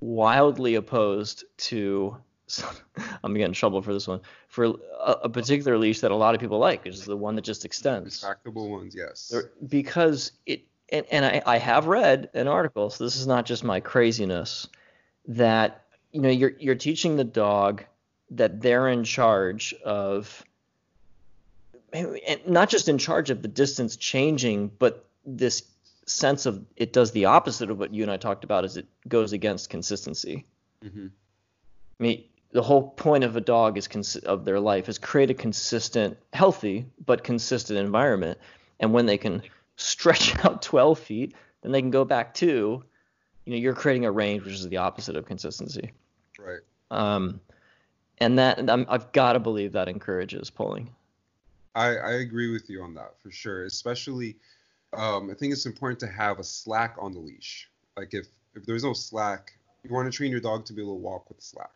wildly 0.00 0.74
opposed 0.74 1.44
to 1.56 2.16
I'm 3.24 3.32
gonna 3.32 3.44
in 3.44 3.52
trouble 3.52 3.82
for 3.82 3.92
this 3.92 4.06
one 4.06 4.20
for 4.48 4.64
a, 4.64 5.10
a, 5.24 5.28
particular 5.28 5.76
leash 5.78 6.00
that 6.00 6.12
a 6.12 6.16
lot 6.16 6.34
of 6.34 6.40
people 6.40 6.58
like, 6.58 6.84
which 6.84 6.94
is 6.94 7.04
the 7.04 7.16
one 7.16 7.34
that 7.34 7.42
just 7.42 7.64
extends. 7.64 8.22
Retractable 8.22 8.70
ones, 8.70 8.94
yes. 8.94 9.34
Because 9.66 10.32
it 10.46 10.62
and, 10.90 11.04
and 11.10 11.24
I, 11.24 11.42
I 11.44 11.58
have 11.58 11.86
read 11.86 12.30
an 12.34 12.46
article, 12.46 12.90
so 12.90 13.02
this 13.02 13.16
is 13.16 13.26
not 13.26 13.46
just 13.46 13.64
my 13.64 13.80
craziness, 13.80 14.68
that 15.26 15.84
you 16.12 16.20
know 16.20 16.28
you're 16.28 16.52
you're 16.58 16.76
teaching 16.76 17.16
the 17.16 17.24
dog 17.24 17.84
that 18.30 18.60
they're 18.60 18.88
in 18.88 19.02
charge 19.02 19.74
of 19.84 20.44
and 21.92 22.40
not 22.46 22.68
just 22.68 22.88
in 22.88 22.98
charge 22.98 23.30
of 23.30 23.42
the 23.42 23.48
distance 23.48 23.96
changing, 23.96 24.70
but 24.78 25.04
this 25.24 25.62
sense 26.06 26.46
of 26.46 26.64
it 26.76 26.92
does 26.92 27.10
the 27.10 27.24
opposite 27.24 27.70
of 27.70 27.78
what 27.78 27.92
you 27.92 28.02
and 28.02 28.12
I 28.12 28.16
talked 28.16 28.44
about 28.44 28.64
is 28.64 28.76
it 28.76 28.86
goes 29.08 29.32
against 29.32 29.70
consistency. 29.70 30.46
Mm-hmm. 30.84 31.06
I 31.98 32.02
mean, 32.02 32.24
the 32.52 32.62
whole 32.62 32.90
point 32.90 33.24
of 33.24 33.36
a 33.36 33.40
dog 33.40 33.76
is 33.76 33.88
cons- 33.88 34.16
of 34.16 34.44
their 34.44 34.60
life 34.60 34.88
is 34.88 34.98
create 34.98 35.30
a 35.30 35.34
consistent, 35.34 36.16
healthy 36.32 36.86
but 37.04 37.24
consistent 37.24 37.78
environment. 37.78 38.38
And 38.80 38.92
when 38.92 39.06
they 39.06 39.18
can 39.18 39.42
stretch 39.76 40.36
out 40.44 40.62
12 40.62 40.98
feet, 40.98 41.34
then 41.62 41.72
they 41.72 41.80
can 41.80 41.90
go 41.90 42.04
back 42.04 42.34
to, 42.34 42.82
you 43.44 43.52
know, 43.52 43.56
you're 43.56 43.74
creating 43.74 44.04
a 44.04 44.10
range 44.10 44.44
which 44.44 44.54
is 44.54 44.68
the 44.68 44.78
opposite 44.78 45.16
of 45.16 45.26
consistency. 45.26 45.90
Right. 46.38 46.60
Um, 46.90 47.40
and 48.18 48.38
that 48.38 48.58
and 48.58 48.70
I'm, 48.70 48.86
I've 48.88 49.12
got 49.12 49.34
to 49.34 49.40
believe 49.40 49.72
that 49.72 49.88
encourages 49.88 50.50
pulling. 50.50 50.90
I, 51.74 51.96
I 51.96 52.12
agree 52.12 52.50
with 52.50 52.70
you 52.70 52.82
on 52.82 52.94
that 52.94 53.20
for 53.22 53.30
sure. 53.30 53.64
Especially, 53.64 54.36
um, 54.94 55.30
I 55.30 55.34
think 55.34 55.52
it's 55.52 55.66
important 55.66 56.00
to 56.00 56.06
have 56.06 56.38
a 56.38 56.44
slack 56.44 56.96
on 56.98 57.12
the 57.12 57.20
leash. 57.20 57.68
Like 57.96 58.14
if 58.14 58.26
if 58.54 58.64
there's 58.64 58.84
no 58.84 58.94
slack, 58.94 59.52
you 59.84 59.94
want 59.94 60.10
to 60.10 60.16
train 60.16 60.30
your 60.30 60.40
dog 60.40 60.64
to 60.66 60.72
be 60.72 60.82
able 60.82 60.94
to 60.94 61.02
walk 61.02 61.28
with 61.28 61.42
slack. 61.42 61.70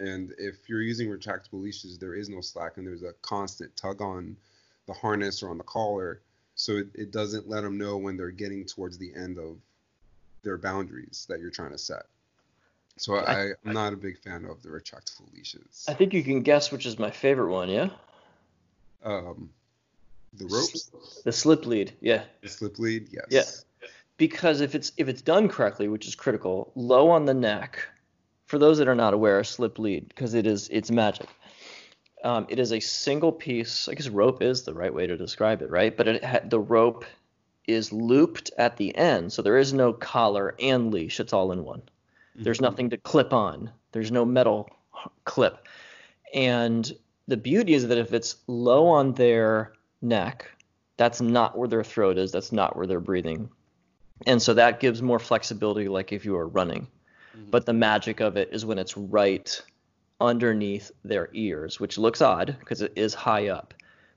And 0.00 0.32
if 0.38 0.68
you're 0.68 0.82
using 0.82 1.08
retractable 1.08 1.62
leashes, 1.62 1.98
there 1.98 2.14
is 2.14 2.28
no 2.28 2.40
slack 2.40 2.78
and 2.78 2.86
there's 2.86 3.02
a 3.02 3.12
constant 3.20 3.76
tug 3.76 4.00
on 4.00 4.36
the 4.86 4.94
harness 4.94 5.42
or 5.42 5.50
on 5.50 5.58
the 5.58 5.64
collar, 5.64 6.20
so 6.54 6.78
it, 6.78 6.88
it 6.94 7.12
doesn't 7.12 7.48
let 7.48 7.62
them 7.62 7.78
know 7.78 7.96
when 7.96 8.16
they're 8.16 8.30
getting 8.30 8.64
towards 8.64 8.98
the 8.98 9.12
end 9.14 9.38
of 9.38 9.56
their 10.42 10.56
boundaries 10.56 11.26
that 11.28 11.40
you're 11.40 11.50
trying 11.50 11.70
to 11.70 11.78
set. 11.78 12.06
So 12.96 13.16
I, 13.16 13.52
I'm 13.64 13.72
not 13.72 13.92
a 13.92 13.96
big 13.96 14.18
fan 14.18 14.44
of 14.44 14.62
the 14.62 14.68
retractable 14.68 15.32
leashes. 15.34 15.86
I 15.88 15.94
think 15.94 16.12
you 16.12 16.22
can 16.22 16.42
guess 16.42 16.72
which 16.72 16.86
is 16.86 16.98
my 16.98 17.10
favorite 17.10 17.50
one, 17.50 17.68
yeah? 17.68 17.90
Um, 19.04 19.50
the 20.34 20.46
ropes, 20.46 20.90
The 21.24 21.32
slip 21.32 21.66
lead, 21.66 21.92
yeah. 22.00 22.24
the 22.42 22.48
slip 22.48 22.78
lead, 22.78 23.08
yes. 23.10 23.24
Yeah. 23.30 23.88
Because 24.16 24.60
if 24.60 24.74
it's 24.74 24.92
if 24.98 25.08
it's 25.08 25.22
done 25.22 25.48
correctly, 25.48 25.88
which 25.88 26.06
is 26.06 26.14
critical, 26.14 26.72
low 26.74 27.08
on 27.08 27.24
the 27.24 27.32
neck, 27.32 27.88
for 28.50 28.58
those 28.58 28.78
that 28.78 28.88
are 28.88 28.96
not 28.96 29.14
aware, 29.14 29.38
a 29.38 29.44
slip 29.44 29.78
lead, 29.78 30.08
because 30.08 30.34
it 30.34 30.44
is 30.44 30.68
it's 30.72 30.90
magic. 30.90 31.28
Um, 32.24 32.46
it 32.48 32.58
is 32.58 32.72
a 32.72 32.80
single 32.80 33.30
piece. 33.30 33.88
I 33.88 33.94
guess 33.94 34.08
rope 34.08 34.42
is 34.42 34.64
the 34.64 34.74
right 34.74 34.92
way 34.92 35.06
to 35.06 35.16
describe 35.16 35.62
it, 35.62 35.70
right? 35.70 35.96
But 35.96 36.08
it 36.08 36.24
ha- 36.24 36.40
the 36.44 36.58
rope 36.58 37.04
is 37.68 37.92
looped 37.92 38.50
at 38.58 38.76
the 38.76 38.94
end, 38.96 39.32
so 39.32 39.40
there 39.40 39.56
is 39.56 39.72
no 39.72 39.92
collar 39.92 40.56
and 40.58 40.92
leash. 40.92 41.20
It's 41.20 41.32
all 41.32 41.52
in 41.52 41.64
one. 41.64 41.82
There's 42.34 42.58
Mhm. 42.58 42.62
nothing 42.62 42.90
to 42.90 42.96
clip 42.96 43.32
on. 43.32 43.70
There's 43.92 44.10
no 44.10 44.24
metal 44.24 44.68
clip. 45.24 45.68
And 46.34 46.92
the 47.28 47.36
beauty 47.36 47.74
is 47.74 47.86
that 47.86 47.98
if 47.98 48.12
it's 48.12 48.36
low 48.48 48.88
on 48.88 49.14
their 49.14 49.74
neck, 50.02 50.50
that's 50.96 51.20
not 51.20 51.56
where 51.56 51.68
their 51.68 51.84
throat 51.84 52.18
is. 52.18 52.32
That's 52.32 52.50
not 52.50 52.74
where 52.76 52.88
they're 52.88 52.98
breathing. 52.98 53.48
And 54.26 54.42
so 54.42 54.54
that 54.54 54.80
gives 54.80 55.00
more 55.02 55.20
flexibility, 55.20 55.88
like 55.88 56.12
if 56.12 56.24
you 56.24 56.36
are 56.36 56.48
running. 56.48 56.88
Mhm. 57.36 57.50
But 57.50 57.66
the 57.66 57.72
magic 57.72 58.20
of 58.20 58.36
it 58.36 58.50
is 58.52 58.64
when 58.64 58.78
it's 58.78 58.96
right 58.96 59.62
underneath 60.20 60.90
their 61.04 61.30
ears, 61.32 61.80
which 61.80 61.98
looks 61.98 62.20
odd 62.20 62.56
because 62.60 62.82
it 62.82 62.92
is 62.96 63.14
high 63.14 63.48
up. 63.48 63.74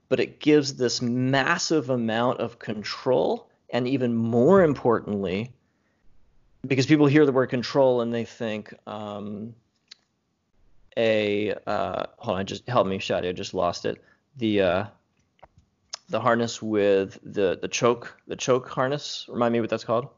But 0.08 0.20
it 0.20 0.38
gives 0.38 0.74
this 0.74 1.00
massive 1.00 1.90
amount 1.90 2.40
of 2.40 2.58
control. 2.58 3.48
And 3.70 3.88
even 3.88 4.14
more 4.14 4.62
importantly, 4.62 5.52
because 6.66 6.86
people 6.86 7.06
hear 7.06 7.26
the 7.26 7.32
word 7.32 7.48
control 7.48 8.00
and 8.02 8.12
they 8.12 8.24
think 8.24 8.74
um, 8.86 9.54
a 10.96 11.54
uh, 11.66 12.04
hold 12.18 12.38
on, 12.38 12.46
just 12.46 12.68
help 12.68 12.86
me, 12.86 12.98
Shadi, 12.98 13.28
I 13.28 13.32
just 13.32 13.54
lost 13.54 13.84
it. 13.84 14.02
The 14.36 14.60
uh, 14.60 14.84
the 16.08 16.20
harness 16.20 16.62
with 16.62 17.18
the 17.24 17.58
the 17.60 17.68
choke, 17.68 18.16
the 18.26 18.36
choke 18.36 18.68
harness. 18.68 19.26
Remind 19.28 19.52
me 19.52 19.60
what 19.60 19.70
that's 19.70 19.84
called. 19.84 20.08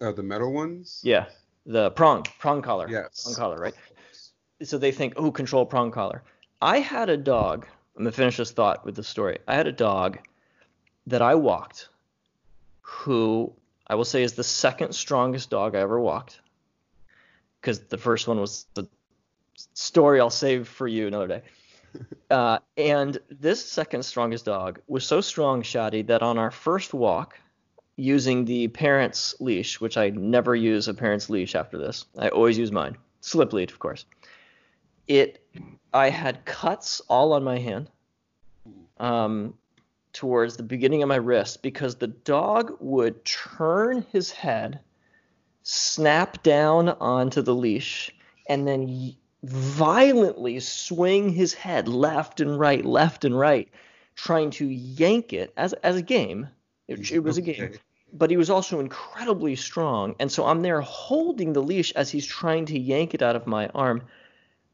Uh, 0.00 0.12
the 0.12 0.22
metal 0.22 0.52
ones? 0.52 1.00
Yeah, 1.02 1.26
the 1.68 1.90
prong, 1.90 2.24
prong 2.38 2.62
collar. 2.62 2.88
Yes. 2.88 3.22
Prong 3.24 3.34
collar, 3.36 3.58
right? 3.58 3.74
So 4.62 4.78
they 4.78 4.90
think, 4.90 5.12
oh, 5.16 5.30
control 5.30 5.66
prong 5.66 5.92
collar. 5.92 6.22
I 6.60 6.80
had 6.80 7.10
a 7.10 7.16
dog. 7.16 7.66
I'm 7.96 8.04
gonna 8.04 8.12
finish 8.12 8.38
this 8.38 8.50
thought 8.50 8.84
with 8.84 8.96
the 8.96 9.04
story. 9.04 9.38
I 9.46 9.54
had 9.54 9.66
a 9.66 9.72
dog 9.72 10.18
that 11.06 11.22
I 11.22 11.34
walked, 11.34 11.88
who 12.80 13.52
I 13.86 13.94
will 13.94 14.04
say 14.04 14.22
is 14.22 14.32
the 14.32 14.44
second 14.44 14.94
strongest 14.94 15.50
dog 15.50 15.76
I 15.76 15.80
ever 15.80 16.00
walked, 16.00 16.40
because 17.60 17.80
the 17.80 17.98
first 17.98 18.26
one 18.26 18.40
was 18.40 18.66
the 18.74 18.88
story 19.74 20.20
I'll 20.20 20.30
save 20.30 20.66
for 20.66 20.88
you 20.88 21.06
another 21.06 21.28
day. 21.28 21.42
Uh, 22.30 22.58
and 22.76 23.16
this 23.30 23.64
second 23.64 24.02
strongest 24.02 24.44
dog 24.44 24.78
was 24.86 25.06
so 25.06 25.22
strong, 25.22 25.62
Shadi, 25.62 26.06
that 26.06 26.22
on 26.22 26.36
our 26.36 26.50
first 26.50 26.92
walk, 26.92 27.40
using 27.98 28.44
the 28.44 28.68
parent's 28.68 29.34
leash, 29.40 29.80
which 29.80 29.96
I 29.96 30.10
never 30.10 30.54
use 30.54 30.86
a 30.86 30.94
parent's 30.94 31.28
leash 31.28 31.56
after 31.56 31.76
this, 31.76 32.06
I 32.16 32.28
always 32.28 32.56
use 32.56 32.70
mine, 32.70 32.96
slip 33.20 33.52
lead, 33.52 33.70
of 33.70 33.80
course. 33.80 34.04
It, 35.08 35.44
I 35.92 36.08
had 36.08 36.44
cuts 36.44 37.02
all 37.08 37.32
on 37.32 37.42
my 37.42 37.58
hand, 37.58 37.90
um, 38.98 39.54
towards 40.12 40.56
the 40.56 40.62
beginning 40.62 41.02
of 41.02 41.08
my 41.08 41.16
wrist 41.16 41.60
because 41.60 41.96
the 41.96 42.06
dog 42.06 42.76
would 42.78 43.24
turn 43.24 44.06
his 44.12 44.30
head, 44.30 44.78
snap 45.64 46.42
down 46.44 46.90
onto 46.90 47.42
the 47.42 47.54
leash, 47.54 48.14
and 48.48 48.66
then 48.66 49.14
violently 49.42 50.60
swing 50.60 51.30
his 51.30 51.52
head 51.52 51.88
left 51.88 52.40
and 52.40 52.60
right, 52.60 52.84
left 52.84 53.24
and 53.24 53.36
right, 53.36 53.68
trying 54.14 54.50
to 54.50 54.66
yank 54.66 55.32
it 55.32 55.52
as 55.56 55.72
as 55.72 55.96
a 55.96 56.02
game. 56.02 56.48
It, 56.86 57.10
it 57.10 57.20
was 57.20 57.38
a 57.38 57.42
game. 57.42 57.74
But 58.12 58.30
he 58.30 58.36
was 58.36 58.50
also 58.50 58.80
incredibly 58.80 59.56
strong, 59.56 60.14
and 60.18 60.30
so 60.30 60.46
I'm 60.46 60.62
there 60.62 60.80
holding 60.80 61.52
the 61.52 61.62
leash 61.62 61.92
as 61.92 62.10
he's 62.10 62.26
trying 62.26 62.66
to 62.66 62.78
yank 62.78 63.14
it 63.14 63.22
out 63.22 63.36
of 63.36 63.46
my 63.46 63.68
arm, 63.68 64.02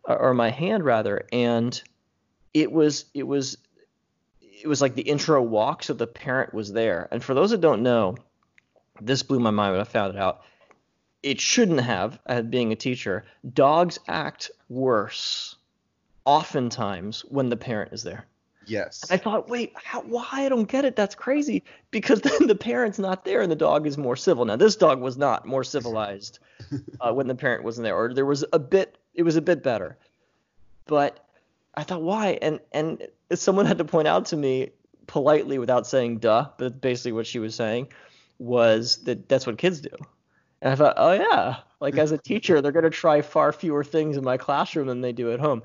or 0.05 0.35
my 0.35 0.51
hand 0.51 0.85
rather, 0.85 1.27
and 1.33 1.81
it 2.53 2.71
was 2.71 3.07
it 3.15 3.27
was 3.27 3.59
it 4.41 4.69
was 4.69 4.81
like 4.81 4.95
the 4.95 5.03
intro 5.03 5.43
walk, 5.43 5.83
so 5.83 5.93
the 5.93 6.07
parent 6.07 6.55
was 6.55 6.73
there. 6.73 7.09
And 7.11 7.23
for 7.23 7.35
those 7.35 7.51
that 7.51 7.61
don't 7.61 7.83
know, 7.83 8.17
this 9.01 9.23
blew 9.23 9.41
my 9.41 9.51
mind 9.51 9.73
when 9.73 9.81
I 9.81 9.85
found 9.85 10.15
it 10.15 10.21
out. 10.21 10.43
It 11.23 11.41
shouldn't 11.41 11.81
have, 11.81 12.19
uh, 12.27 12.43
being 12.43 12.73
a 12.73 12.77
teacher. 12.77 13.25
Dogs 13.53 13.99
act 14.07 14.51
worse, 14.69 15.57
oftentimes, 16.25 17.23
when 17.23 17.49
the 17.49 17.57
parent 17.57 17.93
is 17.93 18.03
there. 18.03 18.27
Yes. 18.67 19.05
I 19.11 19.17
thought, 19.17 19.49
wait, 19.49 19.73
how, 19.75 20.03
why? 20.03 20.27
I 20.33 20.49
don't 20.49 20.69
get 20.69 20.85
it. 20.85 20.97
That's 20.97 21.15
crazy. 21.15 21.63
Because 21.91 22.21
then 22.23 22.47
the 22.47 22.55
parent's 22.55 22.99
not 22.99 23.25
there 23.25 23.41
and 23.41 23.51
the 23.51 23.57
dog 23.57 23.87
is 23.87 23.99
more 23.99 24.17
civil. 24.17 24.45
Now, 24.45 24.57
this 24.57 24.77
dog 24.77 25.01
was 25.01 25.17
not 25.17 25.47
more 25.47 25.65
civilized 25.65 26.39
uh, 27.01 27.13
when 27.13 27.27
the 27.27 27.35
parent 27.35 27.65
wasn't 27.65 27.85
there, 27.85 27.97
or 27.97 28.15
there 28.15 28.27
was 28.27 28.45
a 28.53 28.59
bit, 28.59 28.99
it 29.15 29.23
was 29.23 29.37
a 29.37 29.43
bit 29.43 29.63
better. 29.63 29.97
But 30.87 31.25
I 31.75 31.83
thought, 31.83 32.03
why? 32.03 32.39
And 32.43 32.61
and 32.73 33.07
someone 33.33 33.67
had 33.67 33.79
to 33.79 33.85
point 33.85 34.09
out 34.09 34.27
to 34.27 34.37
me 34.37 34.71
politely, 35.07 35.59
without 35.59 35.87
saying 35.87 36.19
"duh," 36.19 36.49
but 36.57 36.81
basically 36.81 37.13
what 37.13 37.27
she 37.27 37.39
was 37.39 37.55
saying 37.55 37.89
was 38.39 38.99
that 39.05 39.29
that's 39.29 39.47
what 39.47 39.59
kids 39.59 39.81
do. 39.81 39.91
And 40.61 40.73
I 40.73 40.77
thought, 40.77 40.95
oh 40.97 41.13
yeah, 41.13 41.57
like 41.81 41.99
as 41.99 42.13
a 42.13 42.19
teacher, 42.19 42.61
they're 42.61 42.73
going 42.73 42.85
to 42.85 42.91
try 42.91 43.21
far 43.21 43.53
fewer 43.53 43.85
things 43.85 44.17
in 44.17 44.25
my 44.25 44.39
classroom 44.39 44.87
than 44.87 45.03
they 45.03 45.13
do 45.13 45.33
at 45.33 45.41
home. 45.41 45.63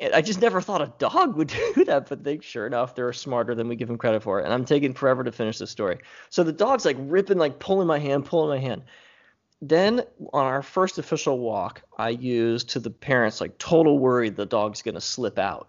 I 0.00 0.22
just 0.22 0.40
never 0.40 0.60
thought 0.60 0.80
a 0.80 0.92
dog 0.98 1.36
would 1.36 1.48
do 1.74 1.84
that, 1.84 2.08
but 2.08 2.24
they 2.24 2.38
sure 2.40 2.66
enough 2.66 2.94
they're 2.94 3.12
smarter 3.12 3.54
than 3.54 3.68
we 3.68 3.76
give 3.76 3.88
them 3.88 3.98
credit 3.98 4.22
for. 4.22 4.40
And 4.40 4.52
I'm 4.52 4.64
taking 4.64 4.94
forever 4.94 5.24
to 5.24 5.32
finish 5.32 5.58
this 5.58 5.70
story. 5.70 5.98
So 6.30 6.42
the 6.42 6.52
dog's 6.52 6.84
like 6.84 6.96
ripping, 6.98 7.38
like 7.38 7.58
pulling 7.58 7.86
my 7.86 7.98
hand, 7.98 8.24
pulling 8.24 8.48
my 8.48 8.58
hand. 8.58 8.82
Then 9.62 10.02
on 10.32 10.46
our 10.46 10.62
first 10.62 10.98
official 10.98 11.38
walk, 11.38 11.82
I 11.98 12.10
used 12.10 12.70
to 12.70 12.80
the 12.80 12.90
parents 12.90 13.40
like 13.40 13.58
total 13.58 13.98
worry 13.98 14.30
the 14.30 14.46
dog's 14.46 14.80
gonna 14.80 15.02
slip 15.02 15.38
out. 15.38 15.68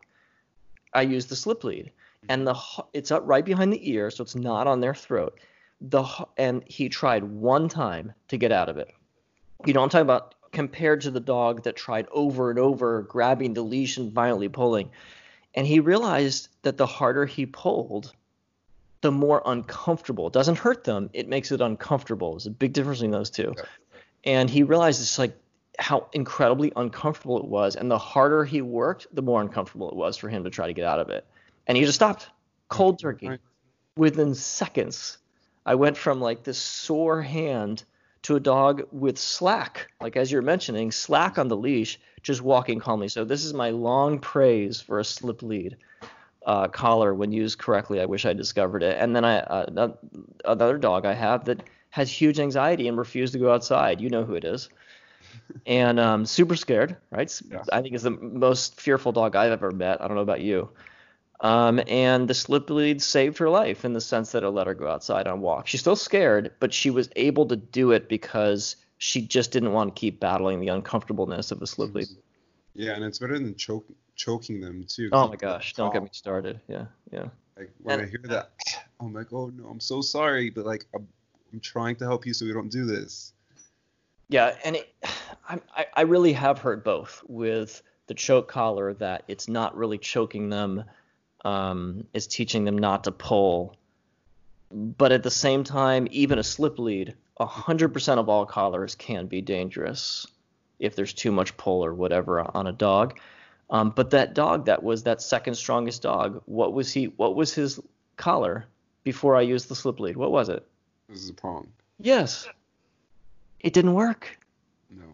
I 0.93 1.01
used 1.01 1.29
the 1.29 1.35
slip 1.35 1.63
lead, 1.63 1.91
and 2.29 2.47
the 2.47 2.57
it's 2.93 3.11
up 3.11 3.23
right 3.25 3.43
behind 3.43 3.73
the 3.73 3.91
ear, 3.91 4.09
so 4.11 4.23
it's 4.23 4.35
not 4.35 4.67
on 4.67 4.79
their 4.79 4.95
throat. 4.95 5.39
The 5.81 6.05
and 6.37 6.63
he 6.67 6.87
tried 6.87 7.23
one 7.23 7.67
time 7.67 8.13
to 8.29 8.37
get 8.37 8.51
out 8.51 8.69
of 8.69 8.77
it. 8.77 8.93
You 9.65 9.73
know, 9.73 9.83
I'm 9.83 9.89
talking 9.89 10.03
about 10.03 10.35
compared 10.51 11.01
to 11.01 11.11
the 11.11 11.19
dog 11.19 11.63
that 11.63 11.75
tried 11.75 12.07
over 12.11 12.49
and 12.49 12.59
over 12.59 13.01
grabbing 13.03 13.53
the 13.53 13.61
leash 13.61 13.97
and 13.97 14.11
violently 14.11 14.49
pulling. 14.49 14.89
And 15.55 15.65
he 15.67 15.79
realized 15.79 16.49
that 16.61 16.77
the 16.77 16.85
harder 16.85 17.25
he 17.25 17.45
pulled, 17.45 18.13
the 19.01 19.11
more 19.11 19.41
uncomfortable. 19.45 20.27
It 20.27 20.33
doesn't 20.33 20.57
hurt 20.57 20.83
them, 20.83 21.09
it 21.13 21.27
makes 21.27 21.51
it 21.51 21.61
uncomfortable. 21.61 22.33
There's 22.33 22.47
a 22.47 22.51
big 22.51 22.73
difference 22.73 22.99
between 22.99 23.11
those 23.11 23.29
two. 23.29 23.53
Yeah. 23.57 23.63
And 24.23 24.49
he 24.49 24.63
realized 24.63 25.01
it's 25.01 25.17
like 25.17 25.35
how 25.79 26.07
incredibly 26.13 26.71
uncomfortable 26.75 27.39
it 27.39 27.45
was. 27.45 27.75
And 27.75 27.89
the 27.89 27.97
harder 27.97 28.45
he 28.45 28.61
worked, 28.61 29.07
the 29.13 29.21
more 29.21 29.41
uncomfortable 29.41 29.89
it 29.89 29.95
was 29.95 30.17
for 30.17 30.29
him 30.29 30.43
to 30.43 30.49
try 30.49 30.67
to 30.67 30.73
get 30.73 30.85
out 30.85 30.99
of 30.99 31.09
it. 31.09 31.25
And 31.67 31.77
he 31.77 31.83
just 31.83 31.95
stopped 31.95 32.29
cold 32.69 32.99
turkey 32.99 33.29
Right. 33.29 33.39
within 33.97 34.35
seconds. 34.35 35.17
I 35.65 35.75
went 35.75 35.97
from 35.97 36.21
like 36.21 36.43
this 36.43 36.57
sore 36.57 37.21
hand 37.21 37.83
to 38.23 38.35
a 38.35 38.39
dog 38.39 38.83
with 38.91 39.17
slack, 39.17 39.91
like 40.01 40.15
as 40.17 40.31
you're 40.31 40.41
mentioning, 40.41 40.91
slack 40.91 41.37
on 41.39 41.47
the 41.47 41.57
leash, 41.57 41.99
just 42.23 42.41
walking 42.41 42.79
calmly. 42.79 43.07
So 43.09 43.25
this 43.25 43.43
is 43.45 43.53
my 43.53 43.69
long 43.71 44.19
praise 44.19 44.81
for 44.81 44.99
a 44.99 45.05
slip 45.05 45.41
lead. 45.43 45.77
uh, 46.45 46.67
collar 46.67 47.13
when 47.13 47.31
used 47.31 47.59
correctly. 47.59 48.01
I 48.01 48.05
wish 48.05 48.25
I 48.25 48.33
discovered 48.33 48.83
it. 48.83 48.97
And 48.99 49.15
then 49.15 49.25
I 49.25 49.39
uh, 49.39 49.89
another 50.45 50.77
dog 50.77 51.05
I 51.05 51.13
have 51.13 51.45
that 51.45 51.63
has 51.91 52.09
huge 52.11 52.39
anxiety 52.39 52.87
and 52.87 52.97
refused 52.97 53.33
to 53.33 53.39
go 53.39 53.51
outside. 53.53 54.01
You 54.01 54.09
know 54.09 54.23
who 54.23 54.33
it 54.35 54.43
is. 54.45 54.69
and 55.65 55.99
um, 55.99 56.25
super 56.25 56.55
scared, 56.55 56.97
right? 57.11 57.31
Yeah. 57.51 57.63
I 57.71 57.81
think 57.81 57.95
is 57.95 58.03
the 58.03 58.11
most 58.11 58.79
fearful 58.79 59.11
dog 59.11 59.35
I've 59.35 59.51
ever 59.51 59.71
met. 59.71 60.01
I 60.01 60.07
don't 60.07 60.15
know 60.15 60.23
about 60.23 60.41
you. 60.41 60.69
Um, 61.41 61.81
and 61.87 62.27
the 62.27 62.35
slip 62.35 62.69
lead 62.69 63.01
saved 63.01 63.39
her 63.39 63.49
life 63.49 63.83
in 63.83 63.93
the 63.93 64.01
sense 64.01 64.31
that 64.31 64.43
it 64.43 64.49
let 64.49 64.67
her 64.67 64.75
go 64.75 64.87
outside 64.87 65.27
on 65.27 65.41
walk. 65.41 65.65
She's 65.65 65.81
still 65.81 65.95
scared, 65.95 66.53
but 66.59 66.71
she 66.71 66.91
was 66.91 67.09
able 67.15 67.47
to 67.47 67.55
do 67.55 67.91
it 67.91 68.07
because 68.07 68.75
she 68.99 69.23
just 69.23 69.51
didn't 69.51 69.73
want 69.73 69.95
to 69.95 69.99
keep 69.99 70.19
battling 70.19 70.59
the 70.59 70.67
uncomfortableness 70.67 71.51
of 71.51 71.59
a 71.63 71.67
slip 71.67 71.95
lead. 71.95 72.07
Yeah, 72.75 72.93
and 72.93 73.03
it's 73.03 73.17
better 73.17 73.39
than 73.39 73.55
choke, 73.55 73.85
choking 74.15 74.61
them 74.61 74.85
too. 74.87 75.09
Oh 75.11 75.29
my 75.29 75.35
gosh, 75.35 75.73
don't 75.73 75.91
get 75.91 76.03
me 76.03 76.09
started. 76.11 76.59
Yeah, 76.67 76.85
yeah. 77.11 77.25
Like 77.57 77.71
when 77.81 77.99
and, 77.99 78.07
I 78.07 78.09
hear 78.09 78.21
that, 78.25 78.51
I'm 79.01 79.11
like, 79.11 79.33
oh 79.33 79.47
no, 79.47 79.67
I'm 79.67 79.79
so 79.79 80.01
sorry, 80.01 80.51
but 80.51 80.65
like 80.65 80.85
I'm, 80.93 81.07
I'm 81.51 81.59
trying 81.59 81.95
to 81.97 82.05
help 82.05 82.27
you 82.27 82.33
so 82.35 82.45
we 82.45 82.53
don't 82.53 82.71
do 82.71 82.85
this. 82.85 83.33
Yeah, 84.29 84.55
and 84.63 84.75
it, 84.75 84.93
I, 85.49 85.87
I 85.95 86.01
really 86.03 86.33
have 86.33 86.59
heard 86.59 86.83
both 86.83 87.23
with 87.27 87.81
the 88.05 88.13
choke 88.13 88.47
collar 88.47 88.93
that 88.93 89.23
it's 89.27 89.47
not 89.47 89.75
really 89.75 89.97
choking 89.97 90.49
them 90.49 90.83
um, 91.43 92.05
is 92.13 92.27
teaching 92.27 92.65
them 92.65 92.77
not 92.77 93.05
to 93.05 93.11
pull. 93.11 93.75
But 94.71 95.11
at 95.11 95.23
the 95.23 95.31
same 95.31 95.63
time, 95.63 96.07
even 96.11 96.39
a 96.39 96.43
slip 96.43 96.79
lead, 96.79 97.15
100% 97.39 98.17
of 98.17 98.29
all 98.29 98.45
collars 98.45 98.95
can 98.95 99.27
be 99.27 99.41
dangerous 99.41 100.27
if 100.79 100.95
there's 100.95 101.13
too 101.13 101.31
much 101.31 101.57
pull 101.57 101.83
or 101.83 101.93
whatever 101.93 102.39
on 102.55 102.67
a 102.67 102.71
dog. 102.71 103.19
Um, 103.69 103.91
but 103.91 104.09
that 104.11 104.33
dog 104.33 104.65
that 104.65 104.83
was 104.83 105.03
that 105.03 105.21
second 105.21 105.55
strongest 105.55 106.01
dog, 106.01 106.41
what 106.45 106.73
was 106.73 106.91
he? 106.91 107.05
What 107.05 107.35
was 107.35 107.53
his 107.53 107.79
collar 108.17 108.65
before 109.03 109.35
I 109.35 109.41
used 109.41 109.69
the 109.69 109.75
slip 109.75 109.99
lead? 109.99 110.17
What 110.17 110.31
was 110.31 110.49
it? 110.49 110.67
This 111.07 111.19
is 111.19 111.29
a 111.29 111.33
prong. 111.33 111.67
Yes. 111.99 112.47
It 113.61 113.73
didn't 113.73 113.93
work. 113.93 114.37
No. 114.89 115.05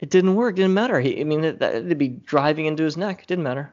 It 0.00 0.10
didn't 0.10 0.34
work. 0.34 0.54
It 0.54 0.56
didn't 0.56 0.74
matter. 0.74 1.00
He, 1.00 1.20
I 1.20 1.24
mean, 1.24 1.44
it, 1.44 1.62
it'd 1.62 1.98
be 1.98 2.08
driving 2.08 2.66
into 2.66 2.82
his 2.82 2.96
neck. 2.96 3.22
It 3.22 3.26
didn't 3.26 3.44
matter. 3.44 3.72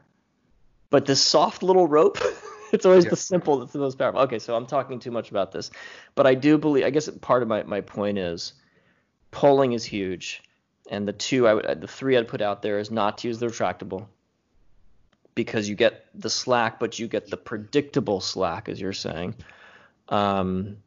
But 0.96 1.08
this 1.08 1.22
soft 1.22 1.62
little 1.62 1.90
rope, 1.90 2.20
it's 2.72 2.86
always 2.86 3.04
yeah. 3.04 3.10
the 3.10 3.18
simple 3.18 3.60
that's 3.60 3.74
the 3.74 3.80
most 3.80 3.98
powerful. 3.98 4.22
Okay, 4.22 4.40
so 4.40 4.56
I'm 4.56 4.66
talking 4.66 4.98
too 4.98 5.12
much 5.12 5.30
about 5.30 5.52
this, 5.52 5.70
but 6.16 6.26
I 6.26 6.36
do 6.36 6.58
believe. 6.58 6.86
I 6.86 6.90
guess 6.90 7.10
part 7.20 7.42
of 7.42 7.50
my 7.50 7.64
my 7.64 7.82
point 7.82 8.18
is, 8.18 8.54
pulling 9.30 9.74
is 9.74 9.84
huge, 9.84 10.42
and 10.90 11.06
the 11.06 11.12
two 11.12 11.50
I 11.50 11.54
would 11.54 11.82
the 11.82 11.88
three 11.90 12.16
I'd 12.16 12.30
put 12.30 12.42
out 12.42 12.62
there 12.62 12.80
is 12.80 12.92
not 12.92 13.18
to 13.18 13.28
use 13.28 13.40
the 13.40 13.48
retractable, 13.48 14.08
because 15.36 15.68
you 15.68 15.76
get 15.76 16.06
the 16.16 16.30
slack, 16.30 16.80
but 16.80 16.98
you 16.98 17.10
get 17.10 17.30
the 17.30 17.36
predictable 17.36 18.22
slack, 18.22 18.70
as 18.70 18.80
you're 18.80 18.94
saying. 18.94 19.36
Um, 20.08 20.78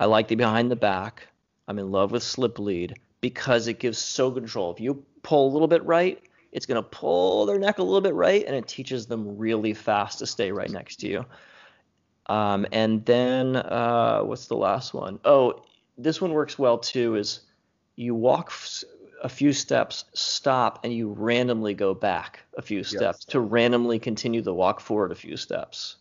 I 0.00 0.06
like 0.06 0.26
the 0.26 0.34
behind 0.34 0.68
the 0.68 0.74
back. 0.74 1.28
I'm 1.68 1.78
in 1.78 1.92
love 1.92 2.10
with 2.10 2.24
slip 2.24 2.58
lead 2.58 2.98
because 3.20 3.68
it 3.68 3.78
gives 3.78 3.98
so 3.98 4.32
control. 4.32 4.72
If 4.72 4.80
you 4.80 5.04
pull 5.22 5.46
a 5.46 5.52
little 5.52 5.68
bit 5.68 5.84
right, 5.84 6.20
it's 6.54 6.66
going 6.66 6.82
to 6.82 6.88
pull 6.88 7.44
their 7.46 7.58
neck 7.58 7.78
a 7.78 7.82
little 7.82 8.00
bit 8.00 8.14
right, 8.14 8.44
and 8.46 8.54
it 8.54 8.66
teaches 8.68 9.06
them 9.06 9.36
really 9.36 9.74
fast 9.74 10.20
to 10.20 10.26
stay 10.26 10.52
right 10.52 10.70
next 10.70 11.00
to 11.00 11.08
you. 11.08 11.26
Um, 12.26 12.64
and 12.72 13.04
then 13.04 13.56
uh, 13.56 14.20
what's 14.20 14.46
the 14.46 14.56
last 14.56 14.94
one? 14.94 15.18
Oh, 15.24 15.64
this 15.98 16.20
one 16.20 16.32
works 16.32 16.58
well 16.58 16.78
too. 16.78 17.16
Is 17.16 17.40
you 17.96 18.14
walk 18.14 18.52
a 19.22 19.28
few 19.28 19.52
steps, 19.52 20.04
stop, 20.14 20.84
and 20.84 20.92
you 20.92 21.10
randomly 21.10 21.74
go 21.74 21.92
back 21.92 22.40
a 22.56 22.62
few 22.62 22.84
steps 22.84 23.18
yes. 23.20 23.24
to 23.26 23.40
randomly 23.40 23.98
continue 23.98 24.40
the 24.40 24.54
walk 24.54 24.80
forward 24.80 25.10
a 25.10 25.16
few 25.16 25.36
steps. 25.36 25.96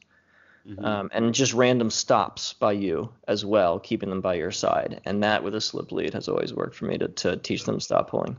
Mm-hmm. 0.67 0.85
Um, 0.85 1.09
and 1.11 1.33
just 1.33 1.53
random 1.53 1.89
stops 1.89 2.53
by 2.53 2.73
you 2.73 3.11
as 3.27 3.43
well, 3.43 3.79
keeping 3.79 4.09
them 4.09 4.21
by 4.21 4.35
your 4.35 4.51
side. 4.51 5.01
And 5.03 5.23
that 5.23 5.43
with 5.43 5.55
a 5.55 5.61
slip 5.61 5.91
lead 5.91 6.13
has 6.13 6.29
always 6.29 6.53
worked 6.53 6.75
for 6.75 6.85
me 6.85 6.97
to, 6.99 7.07
to 7.09 7.37
teach 7.37 7.65
them 7.65 7.79
to 7.79 7.83
stop 7.83 8.11
pulling. 8.11 8.37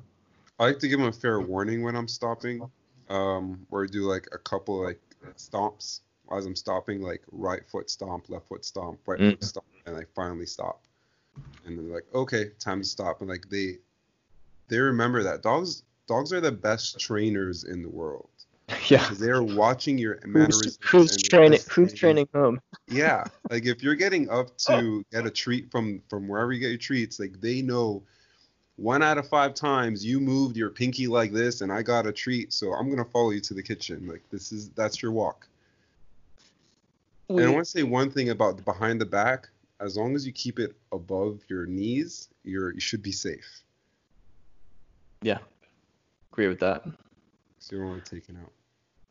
I 0.58 0.64
like 0.64 0.78
to 0.80 0.88
give 0.88 0.98
them 0.98 1.08
a 1.08 1.12
fair 1.12 1.40
warning 1.40 1.82
when 1.82 1.96
I'm 1.96 2.08
stopping, 2.08 2.68
um, 3.08 3.66
or 3.70 3.86
do 3.86 4.02
like 4.02 4.28
a 4.32 4.38
couple 4.38 4.82
like 4.82 5.00
stomps 5.36 6.00
as 6.36 6.46
I'm 6.46 6.56
stopping, 6.56 7.02
like 7.02 7.22
right 7.30 7.66
foot 7.68 7.90
stomp, 7.90 8.28
left 8.28 8.48
foot 8.48 8.64
stomp, 8.64 9.00
right 9.06 9.18
mm. 9.18 9.30
foot 9.32 9.44
stomp, 9.44 9.66
and 9.86 9.96
I 9.96 10.02
finally 10.14 10.46
stop. 10.46 10.82
And 11.66 11.78
they're 11.78 11.94
like, 11.94 12.06
okay, 12.14 12.50
time 12.58 12.80
to 12.80 12.86
stop. 12.86 13.20
And 13.20 13.28
like 13.28 13.48
they 13.50 13.78
they 14.68 14.78
remember 14.78 15.22
that 15.22 15.42
dogs 15.42 15.82
dogs 16.06 16.32
are 16.32 16.40
the 16.40 16.52
best 16.52 16.98
trainers 16.98 17.64
in 17.64 17.82
the 17.82 17.90
world. 17.90 18.28
Yeah, 18.88 19.08
they're 19.14 19.42
watching 19.42 19.98
your 19.98 20.18
mannerisms. 20.24 20.78
Who's, 20.80 21.10
who's 21.10 21.22
training? 21.22 21.60
Who's 21.70 21.92
training 21.92 22.28
whom? 22.32 22.60
yeah, 22.88 23.24
like 23.50 23.66
if 23.66 23.82
you're 23.82 23.94
getting 23.94 24.30
up 24.30 24.56
to 24.58 25.04
get 25.12 25.26
a 25.26 25.30
treat 25.30 25.70
from 25.70 26.02
from 26.08 26.28
wherever 26.28 26.52
you 26.52 26.60
get 26.60 26.68
your 26.68 26.78
treats, 26.78 27.18
like 27.18 27.40
they 27.40 27.60
know 27.60 28.02
one 28.76 29.02
out 29.02 29.18
of 29.18 29.28
five 29.28 29.54
times 29.54 30.04
you 30.04 30.20
moved 30.20 30.56
your 30.56 30.70
pinky 30.70 31.06
like 31.06 31.32
this 31.32 31.60
and 31.60 31.72
I 31.72 31.82
got 31.82 32.06
a 32.06 32.12
treat, 32.12 32.52
so 32.52 32.72
I'm 32.72 32.90
gonna 32.90 33.04
follow 33.04 33.30
you 33.30 33.40
to 33.40 33.54
the 33.54 33.62
kitchen. 33.62 34.06
Like 34.06 34.22
this 34.30 34.52
is 34.52 34.70
that's 34.70 35.02
your 35.02 35.12
walk. 35.12 35.46
And 37.28 37.40
I 37.40 37.48
want 37.50 37.64
to 37.64 37.70
say 37.70 37.82
one 37.82 38.10
thing 38.10 38.30
about 38.30 38.56
the 38.56 38.62
behind 38.62 39.00
the 39.00 39.06
back. 39.06 39.48
As 39.80 39.96
long 39.96 40.14
as 40.14 40.26
you 40.26 40.32
keep 40.32 40.58
it 40.58 40.76
above 40.92 41.40
your 41.48 41.66
knees, 41.66 42.28
you're 42.44 42.72
you 42.72 42.80
should 42.80 43.02
be 43.02 43.12
safe. 43.12 43.62
Yeah, 45.22 45.38
agree 46.32 46.48
with 46.48 46.60
that. 46.60 46.84
So 47.58 47.76
you're 47.76 47.84
only 47.84 48.00
taken 48.00 48.36
out. 48.36 48.52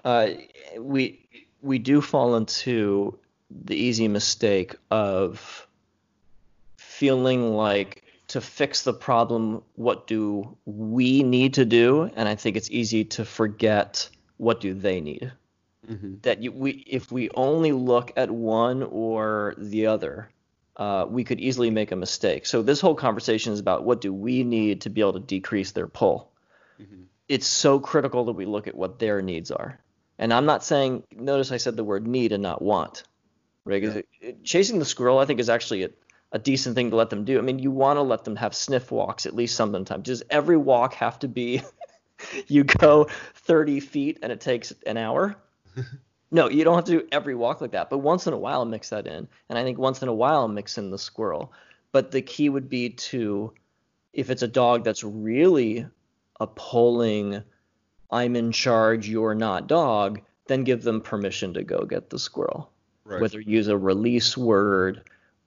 Uh, 0.06 0.36
we 0.80 1.28
we 1.62 1.80
do 1.80 2.02
fall 2.02 2.36
into 2.36 3.17
the 3.49 3.76
easy 3.76 4.08
mistake 4.08 4.76
of 4.91 5.67
feeling 6.78 7.54
like 7.56 8.04
to 8.34 8.41
fix 8.41 8.82
the 8.82 8.93
problem, 8.93 9.62
what 9.76 10.08
do 10.08 10.58
we 10.65 11.22
need 11.22 11.54
to 11.54 11.65
do? 11.65 12.10
And 12.15 12.28
I 12.28 12.34
think 12.34 12.58
it's 12.58 12.72
easy 12.72 13.06
to 13.06 13.26
forget 13.26 14.10
what 14.38 14.60
do 14.60 14.74
they 14.74 15.02
need. 15.02 15.32
Mm-hmm. 15.88 16.15
That 16.24 16.41
you, 16.41 16.52
we, 16.52 16.72
if 16.88 17.12
we 17.12 17.30
only 17.36 17.74
look 17.74 18.12
at 18.17 18.32
one 18.32 18.82
or 18.82 19.54
the 19.60 19.86
other, 19.86 20.32
uh, 20.78 21.06
we 21.08 21.24
could 21.24 21.39
easily 21.39 21.69
make 21.69 21.91
a 21.91 21.96
mistake. 21.96 22.48
So 22.48 22.63
this 22.63 22.82
whole 22.82 22.96
conversation 22.96 23.54
is 23.54 23.60
about 23.60 23.84
what 23.84 24.02
do 24.02 24.12
we 24.12 24.43
need 24.43 24.82
to 24.82 24.89
be 24.89 25.02
able 25.02 25.13
to 25.13 25.19
decrease 25.19 25.72
their 25.72 25.88
pull. 25.88 26.32
Mm-hmm. 26.82 27.04
It's 27.30 27.46
so 27.46 27.80
critical 27.80 28.26
that 28.26 28.34
we 28.34 28.46
look 28.46 28.65
at 28.67 28.74
what 28.74 28.98
their 28.98 29.22
needs 29.22 29.52
are. 29.52 29.80
And 30.17 30.34
I'm 30.34 30.48
not 30.48 30.63
saying. 30.63 31.04
Notice 31.15 31.52
I 31.52 31.58
said 31.58 31.76
the 31.76 31.84
word 31.84 32.08
need 32.08 32.32
and 32.32 32.41
not 32.41 32.63
want. 32.63 33.04
Right? 33.63 33.84
Yeah. 33.84 34.32
Chasing 34.43 34.80
the 34.80 34.86
squirrel, 34.86 35.19
I 35.19 35.26
think, 35.26 35.39
is 35.39 35.50
actually 35.50 35.84
a, 35.84 35.89
a 36.34 36.39
decent 36.39 36.76
thing 36.76 36.89
to 36.89 36.96
let 36.96 37.12
them 37.12 37.24
do. 37.24 37.38
I 37.38 37.41
mean, 37.41 37.60
you 37.60 37.69
want 37.72 37.98
to 37.98 38.02
let 38.02 38.26
them 38.26 38.36
have 38.36 38.56
sniff 38.56 38.91
walks 38.91 39.28
at 39.28 39.36
least 39.36 39.56
sometimes. 39.56 40.04
Does 40.04 40.24
every 40.32 40.58
walk 40.58 40.96
have 40.96 41.19
to 41.19 41.28
be 41.28 41.62
you 42.48 42.63
go 42.63 43.08
30 43.36 43.80
feet 43.80 44.19
and 44.24 44.32
it 44.32 44.41
takes 44.41 44.74
an 44.88 44.98
hour? 44.98 45.36
no, 46.32 46.50
you 46.50 46.63
don't 46.63 46.76
have 46.76 46.86
to 46.86 47.00
do 47.00 47.08
every 47.12 47.36
walk 47.36 47.62
like 47.62 47.72
that. 47.72 47.91
But 47.91 48.00
once 48.00 48.26
in 48.26 48.34
a 48.34 48.38
while, 48.38 48.65
mix 48.65 48.89
that 48.89 49.06
in. 49.06 49.28
And 49.48 49.60
I 49.60 49.63
think 49.63 49.78
once 49.78 50.02
in 50.02 50.10
a 50.10 50.13
while, 50.13 50.48
mix 50.48 50.80
in 50.80 50.89
the 50.89 50.98
squirrel. 50.98 51.54
But 51.91 52.10
the 52.10 52.24
key 52.24 52.50
would 52.50 52.67
be 52.67 52.89
to, 52.89 53.54
if 54.12 54.32
it's 54.32 54.41
a 54.41 54.48
dog 54.48 54.84
that's 54.84 55.04
really 55.04 55.86
a 56.39 56.48
pulling, 56.48 57.43
I'm 58.10 58.36
in 58.36 58.52
charge, 58.52 59.08
you're 59.08 59.36
not 59.36 59.67
dog, 59.67 60.22
then 60.48 60.63
give 60.63 60.82
them 60.82 61.00
permission 61.00 61.54
to 61.54 61.63
go 61.63 61.86
get 61.86 62.10
the 62.10 62.17
squirrel. 62.17 62.72
Right. 63.06 63.22
Whether 63.22 63.39
use 63.39 63.67
a 63.67 63.78
release 63.78 64.36
word 64.36 65.04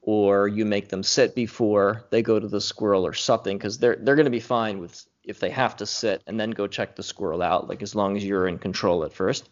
or 0.07 0.47
you 0.49 0.65
make 0.65 0.89
them 0.89 1.03
sit 1.03 1.35
before 1.35 2.07
they 2.11 2.23
go 2.23 2.41
to 2.41 2.49
the 2.49 2.61
squirrel 2.61 3.05
or 3.05 3.13
something 3.13 3.59
because 3.59 3.77
they're 3.79 3.97
they're 3.97 4.17
going 4.17 4.25
to 4.25 4.31
be 4.31 4.41
fine 4.41 4.79
with 4.79 5.05
if 5.25 5.41
they 5.41 5.51
have 5.51 5.77
to 5.77 5.85
sit 5.85 6.23
and 6.27 6.41
then 6.41 6.51
go 6.51 6.67
check 6.67 6.97
the 6.97 7.03
squirrel 7.03 7.43
out 7.43 7.69
like 7.69 7.83
as 7.83 7.95
long 7.95 8.17
as 8.17 8.25
you're 8.25 8.49
in 8.49 8.59
control 8.59 9.05
at 9.05 9.13
first 9.13 9.51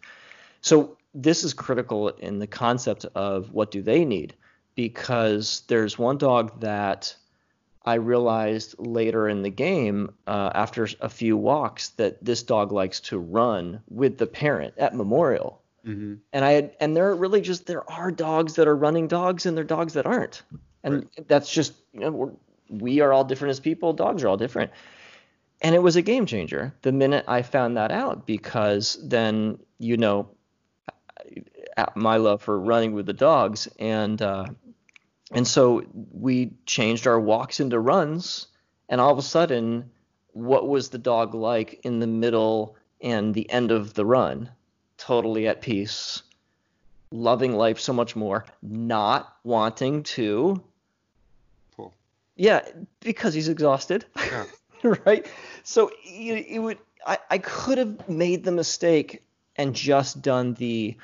so 0.62 0.96
this 1.14 1.44
is 1.44 1.52
critical 1.52 2.08
in 2.08 2.38
the 2.38 2.46
concept 2.46 3.04
of 3.14 3.52
what 3.52 3.70
do 3.70 3.82
they 3.82 4.04
need 4.04 4.34
because 4.74 5.62
there's 5.68 5.98
one 5.98 6.16
dog 6.16 6.60
that 6.60 7.14
I 7.86 7.94
realized 7.94 8.76
later 8.78 9.28
in 9.28 9.42
the 9.42 9.50
game, 9.50 10.14
uh, 10.26 10.50
after 10.54 10.88
a 11.00 11.08
few 11.08 11.36
walks, 11.36 11.90
that 11.90 12.24
this 12.24 12.42
dog 12.42 12.72
likes 12.72 12.98
to 13.00 13.18
run 13.18 13.82
with 13.88 14.16
the 14.16 14.26
parent 14.26 14.74
at 14.78 14.94
Memorial. 14.94 15.60
Mm-hmm. 15.86 16.14
And 16.32 16.44
I 16.44 16.52
had, 16.52 16.76
and 16.80 16.96
there 16.96 17.10
are 17.10 17.16
really 17.16 17.40
just 17.40 17.66
there 17.66 17.88
are 17.90 18.10
dogs 18.10 18.54
that 18.54 18.66
are 18.66 18.76
running 18.76 19.06
dogs 19.06 19.46
and 19.46 19.56
there 19.56 19.64
are 19.64 19.66
dogs 19.66 19.92
that 19.94 20.06
aren't, 20.06 20.42
and 20.82 20.94
right. 20.94 21.28
that's 21.28 21.52
just 21.52 21.74
you 21.92 22.00
know 22.00 22.10
we're, 22.10 22.32
we 22.70 23.00
are 23.00 23.12
all 23.12 23.24
different 23.24 23.50
as 23.50 23.60
people. 23.60 23.92
Dogs 23.92 24.24
are 24.24 24.28
all 24.28 24.38
different, 24.38 24.70
and 25.60 25.74
it 25.74 25.82
was 25.82 25.96
a 25.96 26.02
game 26.02 26.24
changer 26.24 26.74
the 26.82 26.92
minute 26.92 27.24
I 27.28 27.42
found 27.42 27.76
that 27.76 27.90
out 27.90 28.26
because 28.26 28.98
then 29.02 29.58
you 29.78 29.98
know 29.98 30.30
my 31.94 32.16
love 32.16 32.42
for 32.42 32.58
running 32.58 32.92
with 32.92 33.06
the 33.06 33.12
dogs 33.12 33.68
and 33.78 34.20
uh, 34.22 34.46
and 35.32 35.46
so 35.46 35.84
we 36.12 36.52
changed 36.66 37.06
our 37.06 37.18
walks 37.18 37.60
into 37.60 37.78
runs 37.78 38.46
and 38.88 39.00
all 39.00 39.10
of 39.10 39.18
a 39.18 39.22
sudden 39.22 39.90
what 40.32 40.68
was 40.68 40.88
the 40.88 40.98
dog 40.98 41.34
like 41.34 41.80
in 41.84 41.98
the 41.98 42.06
middle 42.06 42.76
and 43.00 43.34
the 43.34 43.50
end 43.50 43.70
of 43.70 43.94
the 43.94 44.04
run 44.04 44.50
totally 44.98 45.46
at 45.48 45.60
peace, 45.60 46.22
loving 47.10 47.54
life 47.56 47.78
so 47.80 47.92
much 47.92 48.16
more, 48.16 48.44
not 48.62 49.36
wanting 49.44 50.02
to. 50.02 50.62
Pull. 51.76 51.94
Yeah, 52.36 52.66
because 53.00 53.34
he's 53.34 53.48
exhausted. 53.48 54.04
Yeah. 54.16 54.44
right? 55.06 55.26
So 55.62 55.90
it, 56.04 56.46
it 56.48 56.58
would 56.58 56.78
I, 57.06 57.18
I 57.30 57.38
could 57.38 57.78
have 57.78 58.08
made 58.08 58.44
the 58.44 58.52
mistake 58.52 59.22
and 59.56 59.74
just 59.74 60.20
done 60.22 60.54
the 60.54 60.96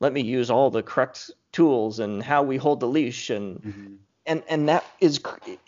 let 0.00 0.12
me 0.12 0.20
use 0.20 0.50
all 0.50 0.70
the 0.70 0.82
correct 0.82 1.30
tools 1.52 1.98
and 2.00 2.22
how 2.22 2.42
we 2.42 2.56
hold 2.56 2.80
the 2.80 2.88
leash 2.88 3.30
and 3.30 3.62
Mhm. 3.62 3.96
and 4.26 4.42
and 4.48 4.68
that 4.68 4.84
is 5.00 5.20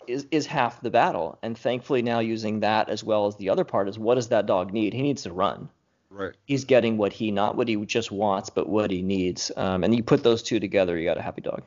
is 0.07 0.27
is 0.31 0.45
half 0.45 0.81
the 0.81 0.89
battle. 0.91 1.37
And 1.41 1.57
thankfully 1.57 2.01
now 2.01 2.19
using 2.19 2.59
that 2.61 2.89
as 2.89 3.03
well 3.03 3.27
as 3.27 3.35
the 3.37 3.49
other 3.49 3.63
part 3.63 3.89
is 3.89 3.97
what 3.97 4.15
does 4.15 4.29
that 4.29 4.45
dog 4.45 4.71
need? 4.73 4.93
He 4.93 5.01
needs 5.01 5.23
to 5.23 5.31
run. 5.33 5.69
Right. 6.09 6.33
He's 6.45 6.63
getting 6.63 6.97
what 6.97 7.11
he 7.11 7.31
not 7.31 7.57
what 7.57 7.67
he 7.67 7.75
just 7.85 8.11
wants, 8.11 8.49
but 8.49 8.69
what 8.69 8.91
he 8.91 9.01
needs. 9.01 9.51
Um, 9.57 9.83
and 9.83 9.93
you 9.93 10.03
put 10.03 10.23
those 10.23 10.41
two 10.41 10.59
together, 10.59 10.97
you 10.97 11.05
got 11.05 11.17
a 11.17 11.21
happy 11.21 11.41
dog. 11.41 11.63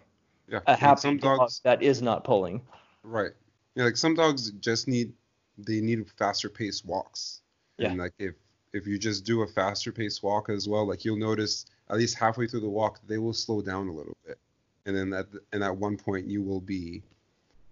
Yeah. 0.48 0.60
A 0.66 0.76
happy 0.76 1.00
some 1.00 1.16
dog 1.18 1.38
dogs. 1.38 1.60
that 1.64 1.82
is 1.82 2.00
not 2.00 2.24
pulling. 2.24 2.62
Right. 3.02 3.32
Yeah, 3.74 3.84
like 3.84 3.96
some 3.96 4.14
dogs 4.14 4.50
just 4.52 4.88
need 4.88 5.12
they 5.58 5.80
need 5.80 6.04
faster 6.18 6.48
paced 6.48 6.86
walks. 6.86 7.42
Yeah. 7.76 7.90
And 7.90 7.98
like 7.98 8.14
if 8.18 8.34
if 8.72 8.86
you 8.86 8.98
just 8.98 9.24
do 9.24 9.42
a 9.42 9.46
faster 9.46 9.92
paced 9.92 10.22
walk 10.22 10.48
as 10.48 10.66
well, 10.66 10.86
like 10.86 11.04
you'll 11.04 11.16
notice 11.16 11.66
at 11.90 11.96
least 11.96 12.16
halfway 12.16 12.46
through 12.46 12.60
the 12.60 12.68
walk 12.68 13.00
they 13.06 13.18
will 13.18 13.34
slow 13.34 13.60
down 13.60 13.88
a 13.88 13.92
little 13.92 14.16
bit. 14.26 14.38
And 14.86 14.96
then 14.96 15.12
at 15.12 15.30
the, 15.30 15.40
and 15.52 15.62
at 15.62 15.76
one 15.76 15.96
point 15.96 16.26
you 16.26 16.42
will 16.42 16.60
be 16.60 17.02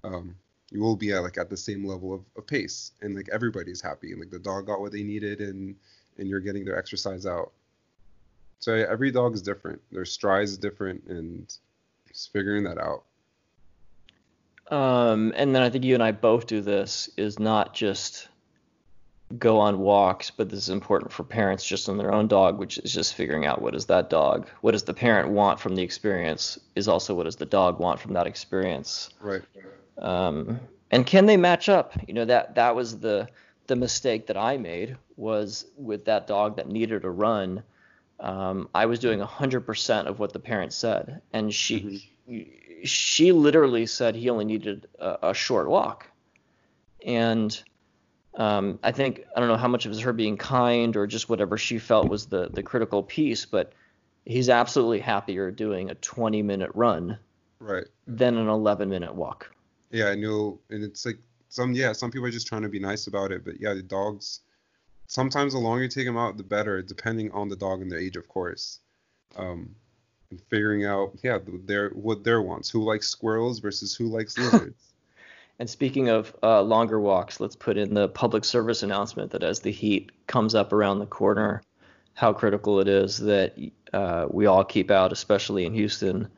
um 0.04 0.36
you 0.70 0.80
will 0.80 0.96
be 0.96 1.12
at 1.12 1.22
like 1.22 1.38
at 1.38 1.48
the 1.48 1.56
same 1.56 1.84
level 1.84 2.12
of, 2.12 2.20
of 2.36 2.46
pace 2.46 2.92
and 3.00 3.16
like 3.16 3.28
everybody's 3.32 3.80
happy 3.80 4.12
and 4.12 4.20
like 4.20 4.30
the 4.30 4.38
dog 4.38 4.66
got 4.66 4.80
what 4.80 4.92
they 4.92 5.02
needed 5.02 5.40
and 5.40 5.74
and 6.18 6.28
you're 6.28 6.40
getting 6.40 6.64
their 6.64 6.78
exercise 6.78 7.26
out. 7.26 7.52
So 8.58 8.74
yeah, 8.74 8.86
every 8.88 9.10
dog 9.10 9.34
is 9.34 9.42
different. 9.42 9.80
Their 9.92 10.04
stride 10.04 10.44
is 10.44 10.58
different 10.58 11.04
and 11.06 11.52
just 12.08 12.32
figuring 12.32 12.64
that 12.64 12.78
out. 12.78 13.04
Um, 14.70 15.32
and 15.36 15.54
then 15.54 15.62
I 15.62 15.70
think 15.70 15.84
you 15.84 15.94
and 15.94 16.02
I 16.02 16.12
both 16.12 16.46
do 16.46 16.60
this 16.60 17.08
is 17.16 17.38
not 17.38 17.74
just 17.74 18.28
go 19.36 19.58
on 19.58 19.78
walks, 19.78 20.30
but 20.30 20.48
this 20.48 20.58
is 20.58 20.68
important 20.68 21.12
for 21.12 21.22
parents 21.22 21.64
just 21.64 21.88
on 21.88 21.98
their 21.98 22.12
own 22.12 22.28
dog, 22.28 22.58
which 22.58 22.78
is 22.78 22.92
just 22.92 23.14
figuring 23.14 23.46
out 23.46 23.60
what 23.60 23.74
does 23.74 23.86
that 23.86 24.10
dog, 24.10 24.48
what 24.62 24.72
does 24.72 24.84
the 24.84 24.94
parent 24.94 25.30
want 25.30 25.60
from 25.60 25.74
the 25.74 25.82
experience, 25.82 26.58
is 26.74 26.88
also 26.88 27.14
what 27.14 27.24
does 27.24 27.36
the 27.36 27.46
dog 27.46 27.78
want 27.78 28.00
from 28.00 28.14
that 28.14 28.26
experience. 28.26 29.10
Right. 29.20 29.42
Um, 29.98 30.60
and 30.90 31.06
can 31.06 31.26
they 31.26 31.36
match 31.36 31.68
up? 31.68 31.92
You 32.06 32.14
know 32.14 32.24
that 32.24 32.54
that 32.54 32.74
was 32.74 32.98
the 33.00 33.28
the 33.68 33.76
mistake 33.76 34.26
that 34.26 34.36
I 34.36 34.56
made 34.56 34.96
was 35.16 35.66
with 35.76 36.06
that 36.06 36.26
dog 36.26 36.56
that 36.56 36.68
needed 36.68 37.04
a 37.04 37.10
run. 37.10 37.62
Um, 38.18 38.68
I 38.74 38.86
was 38.86 38.98
doing 38.98 39.20
100% 39.20 40.06
of 40.06 40.18
what 40.18 40.32
the 40.32 40.40
parent 40.40 40.72
said, 40.72 41.22
and 41.32 41.54
she 41.54 42.10
she 42.84 43.32
literally 43.32 43.86
said 43.86 44.14
he 44.16 44.30
only 44.30 44.44
needed 44.44 44.88
a, 44.98 45.30
a 45.30 45.34
short 45.34 45.68
walk. 45.68 46.06
And 47.06 47.62
um, 48.34 48.78
I 48.82 48.92
think 48.92 49.24
I 49.36 49.40
don't 49.40 49.48
know 49.48 49.56
how 49.56 49.68
much 49.68 49.84
of 49.86 49.90
it 49.90 49.94
was 49.94 50.00
her 50.00 50.12
being 50.12 50.36
kind 50.36 50.96
or 50.96 51.06
just 51.06 51.28
whatever 51.28 51.56
she 51.56 51.78
felt 51.78 52.08
was 52.08 52.26
the 52.26 52.48
the 52.48 52.62
critical 52.62 53.02
piece, 53.02 53.44
but 53.46 53.72
he's 54.24 54.48
absolutely 54.48 55.00
happier 55.00 55.50
doing 55.50 55.90
a 55.90 55.94
20 55.94 56.42
minute 56.42 56.70
run 56.74 57.18
Right. 57.60 57.86
than 58.06 58.36
an 58.36 58.48
11 58.48 58.88
minute 58.88 59.14
walk. 59.14 59.50
Yeah, 59.90 60.08
I 60.08 60.14
know, 60.14 60.60
and 60.70 60.84
it's 60.84 61.06
like 61.06 61.18
some 61.48 61.72
yeah, 61.72 61.92
some 61.92 62.10
people 62.10 62.26
are 62.26 62.30
just 62.30 62.46
trying 62.46 62.62
to 62.62 62.68
be 62.68 62.78
nice 62.78 63.06
about 63.06 63.32
it, 63.32 63.44
but 63.44 63.60
yeah, 63.60 63.74
the 63.74 63.82
dogs. 63.82 64.40
Sometimes 65.06 65.54
the 65.54 65.58
longer 65.58 65.84
you 65.84 65.88
take 65.88 66.04
them 66.04 66.18
out, 66.18 66.36
the 66.36 66.42
better, 66.42 66.82
depending 66.82 67.30
on 67.32 67.48
the 67.48 67.56
dog 67.56 67.80
and 67.80 67.90
their 67.90 67.98
age, 67.98 68.16
of 68.16 68.28
course. 68.28 68.80
Um, 69.36 69.74
and 70.30 70.40
figuring 70.50 70.84
out 70.84 71.18
yeah, 71.22 71.38
th- 71.38 71.62
their 71.64 71.90
what 71.90 72.24
their 72.24 72.42
wants, 72.42 72.68
who 72.68 72.84
likes 72.84 73.08
squirrels 73.08 73.60
versus 73.60 73.94
who 73.94 74.06
likes 74.06 74.36
lizards. 74.38 74.92
And 75.58 75.68
speaking 75.68 76.08
of 76.08 76.34
uh, 76.42 76.62
longer 76.62 77.00
walks, 77.00 77.40
let's 77.40 77.56
put 77.56 77.76
in 77.76 77.94
the 77.94 78.08
public 78.08 78.44
service 78.44 78.82
announcement 78.82 79.32
that 79.32 79.42
as 79.42 79.60
the 79.60 79.72
heat 79.72 80.12
comes 80.26 80.54
up 80.54 80.72
around 80.72 81.00
the 81.00 81.06
corner, 81.06 81.62
how 82.14 82.32
critical 82.32 82.78
it 82.78 82.86
is 82.86 83.18
that 83.18 83.58
uh, 83.92 84.26
we 84.30 84.46
all 84.46 84.64
keep 84.64 84.90
out, 84.90 85.12
especially 85.12 85.64
in 85.64 85.74
Houston. 85.74 86.28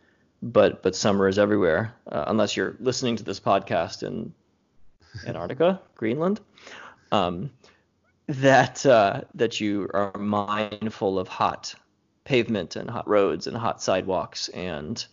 But 0.43 0.83
but 0.83 0.97
summer 0.97 1.29
is 1.29 1.39
everywhere, 1.39 1.95
uh, 2.07 2.25
unless 2.29 2.57
you're 2.57 2.77
listening 2.81 3.17
to 3.17 3.25
this 3.25 3.41
podcast 3.41 4.03
in 4.03 4.33
Antarctica, 5.27 5.81
Greenland. 5.97 6.41
Um, 7.13 7.51
that 8.29 8.87
uh, 8.87 9.23
that 9.35 9.61
you 9.61 9.89
are 9.93 10.17
mindful 10.19 11.19
of 11.19 11.29
hot 11.29 11.75
pavement 12.25 12.77
and 12.77 12.89
hot 12.89 13.09
roads 13.09 13.47
and 13.47 13.57
hot 13.57 13.83
sidewalks, 13.83 14.49
and 14.51 15.05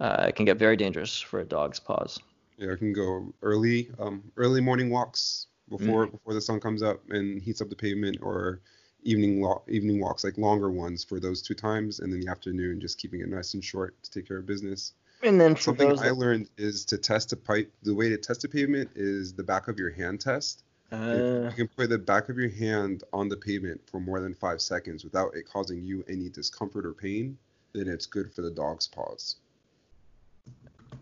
uh, 0.00 0.26
it 0.28 0.36
can 0.36 0.46
get 0.46 0.56
very 0.58 0.76
dangerous 0.76 1.20
for 1.20 1.40
a 1.40 1.44
dog's 1.44 1.78
paws. 1.78 2.18
yeah, 2.56 2.72
I 2.72 2.76
can 2.76 2.92
go 2.92 3.32
early, 3.42 3.90
um, 3.98 4.22
early 4.36 4.60
morning 4.60 4.90
walks 4.90 5.48
before 5.68 6.06
before 6.06 6.34
the 6.34 6.40
sun 6.40 6.60
comes 6.60 6.82
up 6.82 7.02
and 7.10 7.40
heats 7.42 7.60
up 7.60 7.68
the 7.68 7.76
pavement, 7.76 8.18
or 8.22 8.60
evening 9.02 9.40
wa- 9.40 9.60
evening 9.68 10.00
walks, 10.00 10.24
like 10.24 10.38
longer 10.38 10.70
ones 10.70 11.04
for 11.04 11.20
those 11.20 11.42
two 11.42 11.54
times, 11.54 12.00
and 12.00 12.12
then 12.12 12.20
the 12.20 12.28
afternoon, 12.28 12.80
just 12.80 12.98
keeping 12.98 13.20
it 13.20 13.28
nice 13.28 13.54
and 13.54 13.64
short 13.64 14.00
to 14.02 14.10
take 14.10 14.26
care 14.26 14.38
of 14.38 14.46
business. 14.46 14.92
And 15.24 15.40
then 15.40 15.56
Something 15.56 15.98
I 15.98 16.08
that- 16.08 16.14
learned 16.16 16.48
is 16.58 16.84
to 16.86 16.98
test 16.98 17.32
a 17.32 17.36
pipe. 17.36 17.72
The 17.82 17.94
way 17.94 18.10
to 18.10 18.18
test 18.18 18.44
a 18.44 18.48
pavement 18.48 18.90
is 18.94 19.32
the 19.32 19.42
back 19.42 19.68
of 19.68 19.78
your 19.78 19.90
hand 19.90 20.20
test. 20.20 20.62
Uh, 20.92 21.48
you 21.48 21.52
can 21.56 21.68
put 21.68 21.88
the 21.88 21.98
back 21.98 22.28
of 22.28 22.36
your 22.38 22.50
hand 22.50 23.02
on 23.12 23.28
the 23.28 23.36
pavement 23.36 23.80
for 23.90 23.98
more 24.00 24.20
than 24.20 24.34
five 24.34 24.60
seconds 24.60 25.02
without 25.02 25.34
it 25.34 25.48
causing 25.48 25.82
you 25.82 26.04
any 26.08 26.28
discomfort 26.28 26.84
or 26.86 26.92
pain, 26.92 27.36
then 27.72 27.88
it's 27.88 28.06
good 28.06 28.32
for 28.32 28.42
the 28.42 28.50
dog's 28.50 28.86
paws. 28.86 29.36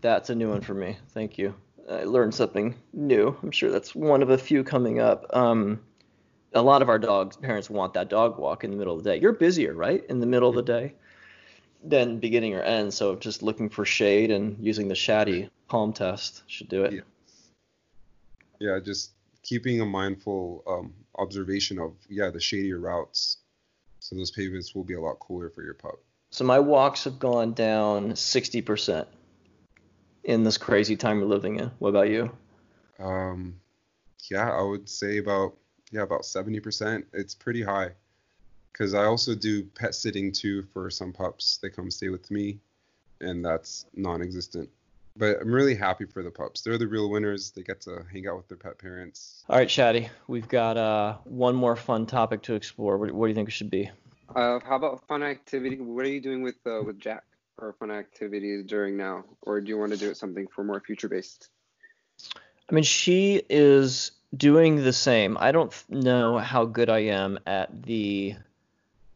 that's 0.01 0.29
a 0.29 0.35
new 0.35 0.49
one 0.49 0.61
for 0.61 0.73
me. 0.73 0.97
Thank 1.09 1.37
you. 1.37 1.53
I 1.89 2.05
learned 2.05 2.33
something 2.33 2.75
new. 2.93 3.37
I'm 3.43 3.51
sure 3.51 3.69
that's 3.71 3.93
one 3.93 4.23
of 4.23 4.29
a 4.31 4.37
few 4.37 4.63
coming 4.63 4.99
up. 4.99 5.25
Um, 5.35 5.79
a 6.53 6.61
lot 6.61 6.81
of 6.81 6.89
our 6.89 6.97
dogs, 6.99 7.35
parents 7.37 7.69
want 7.69 7.93
that 7.93 8.09
dog 8.09 8.37
walk 8.39 8.63
in 8.63 8.71
the 8.71 8.77
middle 8.77 8.97
of 8.97 9.03
the 9.03 9.11
day. 9.11 9.19
You're 9.21 9.33
busier, 9.33 9.73
right, 9.73 10.03
in 10.09 10.19
the 10.19 10.25
middle 10.25 10.49
of 10.49 10.55
the 10.55 10.61
day 10.63 10.93
than 11.83 12.19
beginning 12.19 12.55
or 12.55 12.61
end. 12.61 12.93
So 12.93 13.15
just 13.15 13.43
looking 13.43 13.69
for 13.69 13.85
shade 13.85 14.31
and 14.31 14.57
using 14.59 14.87
the 14.87 14.95
Shadi 14.95 15.49
palm 15.67 15.93
test 15.93 16.43
should 16.47 16.69
do 16.69 16.83
it. 16.83 16.93
Yeah. 16.93 17.01
Yeah, 18.59 18.79
just 18.79 19.11
keeping 19.41 19.81
a 19.81 19.85
mindful 19.85 20.63
um, 20.65 20.93
observation 21.17 21.79
of 21.79 21.93
yeah 22.09 22.29
the 22.29 22.39
shadier 22.39 22.79
routes, 22.79 23.37
so 23.99 24.15
those 24.15 24.31
pavements 24.31 24.73
will 24.73 24.85
be 24.85 24.93
a 24.93 25.01
lot 25.01 25.19
cooler 25.19 25.49
for 25.49 25.63
your 25.63 25.73
pup. 25.73 25.99
So 26.29 26.45
my 26.45 26.59
walks 26.59 27.03
have 27.03 27.19
gone 27.19 27.53
down 27.53 28.11
60% 28.11 29.05
in 30.23 30.43
this 30.43 30.57
crazy 30.57 30.95
time 30.95 31.19
we're 31.19 31.27
living 31.27 31.59
in. 31.59 31.71
What 31.79 31.89
about 31.89 32.09
you? 32.09 32.31
Um, 32.99 33.59
yeah, 34.31 34.49
I 34.49 34.61
would 34.61 34.89
say 34.89 35.17
about 35.17 35.55
yeah 35.91 36.01
about 36.01 36.25
seventy 36.25 36.59
percent. 36.59 37.05
It's 37.13 37.35
pretty 37.35 37.61
high, 37.61 37.91
because 38.73 38.93
I 38.93 39.05
also 39.05 39.35
do 39.35 39.63
pet 39.63 39.95
sitting 39.95 40.31
too 40.31 40.63
for 40.73 40.89
some 40.89 41.13
pups. 41.13 41.59
They 41.61 41.69
come 41.69 41.91
stay 41.91 42.09
with 42.09 42.29
me, 42.31 42.59
and 43.21 43.45
that's 43.45 43.85
non-existent. 43.95 44.69
But 45.15 45.41
I'm 45.41 45.53
really 45.53 45.75
happy 45.75 46.05
for 46.05 46.23
the 46.23 46.31
pups. 46.31 46.61
They're 46.61 46.79
the 46.79 46.87
real 46.87 47.09
winners. 47.09 47.51
They 47.51 47.61
get 47.61 47.81
to 47.81 48.03
hang 48.11 48.27
out 48.27 48.35
with 48.35 48.47
their 48.47 48.57
pet 48.57 48.79
parents. 48.79 49.43
All 49.47 49.57
right, 49.57 49.67
Shadi, 49.67 50.09
we've 50.27 50.47
got 50.47 50.75
uh, 50.75 51.17
one 51.25 51.55
more 51.55 51.75
fun 51.75 52.07
topic 52.07 52.41
to 52.43 52.55
explore. 52.55 52.97
What, 52.97 53.11
what 53.11 53.27
do 53.27 53.29
you 53.29 53.35
think 53.35 53.49
it 53.49 53.51
should 53.51 53.69
be? 53.69 53.91
Uh, 54.35 54.59
how 54.65 54.75
about 54.77 55.07
fun 55.07 55.21
activity? 55.21 55.79
What 55.79 56.05
are 56.05 56.09
you 56.09 56.21
doing 56.21 56.41
with 56.41 56.55
uh, 56.65 56.81
with 56.83 56.99
Jack 56.99 57.23
for 57.59 57.73
fun 57.73 57.91
activities 57.91 58.65
during 58.65 58.97
now, 58.97 59.23
or 59.43 59.61
do 59.61 59.67
you 59.67 59.77
want 59.77 59.91
to 59.91 59.97
do 59.97 60.09
it 60.09 60.17
something 60.17 60.47
for 60.47 60.63
more 60.63 60.79
future 60.79 61.07
based? 61.07 61.49
I 62.67 62.73
mean, 62.73 62.83
she 62.83 63.43
is 63.49 64.13
doing 64.35 64.77
the 64.77 64.93
same. 64.93 65.37
I 65.39 65.51
don't 65.51 65.71
know 65.89 66.39
how 66.39 66.65
good 66.65 66.89
I 66.89 66.99
am 66.99 67.37
at 67.45 67.83
the 67.83 68.35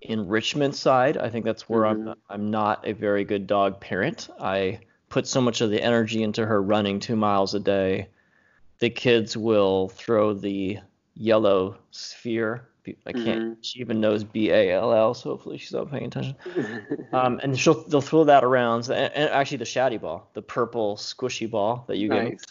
enrichment 0.07 0.75
side. 0.75 1.17
I 1.17 1.29
think 1.29 1.45
that's 1.45 1.69
where 1.69 1.85
I'm 1.85 2.15
I'm 2.29 2.49
not 2.49 2.87
a 2.87 2.93
very 2.93 3.23
good 3.23 3.47
dog 3.47 3.79
parent. 3.79 4.29
I 4.39 4.79
put 5.09 5.27
so 5.27 5.41
much 5.41 5.61
of 5.61 5.69
the 5.69 5.81
energy 5.81 6.23
into 6.23 6.45
her 6.45 6.61
running 6.61 6.99
2 6.99 7.15
miles 7.15 7.53
a 7.53 7.59
day. 7.59 8.09
The 8.79 8.89
kids 8.89 9.35
will 9.37 9.89
throw 9.89 10.33
the 10.33 10.79
yellow 11.15 11.77
sphere. 11.91 12.67
I 13.05 13.11
can't. 13.11 13.57
She 13.65 13.79
even 13.81 13.99
knows 13.99 14.23
B 14.23 14.49
A 14.49 14.71
L 14.71 14.93
L, 14.93 15.13
so 15.13 15.31
hopefully 15.31 15.57
she's 15.57 15.73
not 15.73 15.91
paying 15.91 16.05
attention. 16.05 16.35
Um, 17.13 17.39
and 17.41 17.57
she'll 17.57 17.83
they'll 17.87 18.01
throw 18.01 18.25
that 18.25 18.43
around. 18.43 18.89
And, 18.89 19.11
and 19.13 19.29
actually, 19.29 19.57
the 19.57 19.65
Shadi 19.65 19.99
ball, 19.99 20.29
the 20.33 20.41
purple 20.41 20.95
squishy 20.97 21.49
ball 21.49 21.85
that 21.87 21.97
you 21.97 22.09
get. 22.09 22.41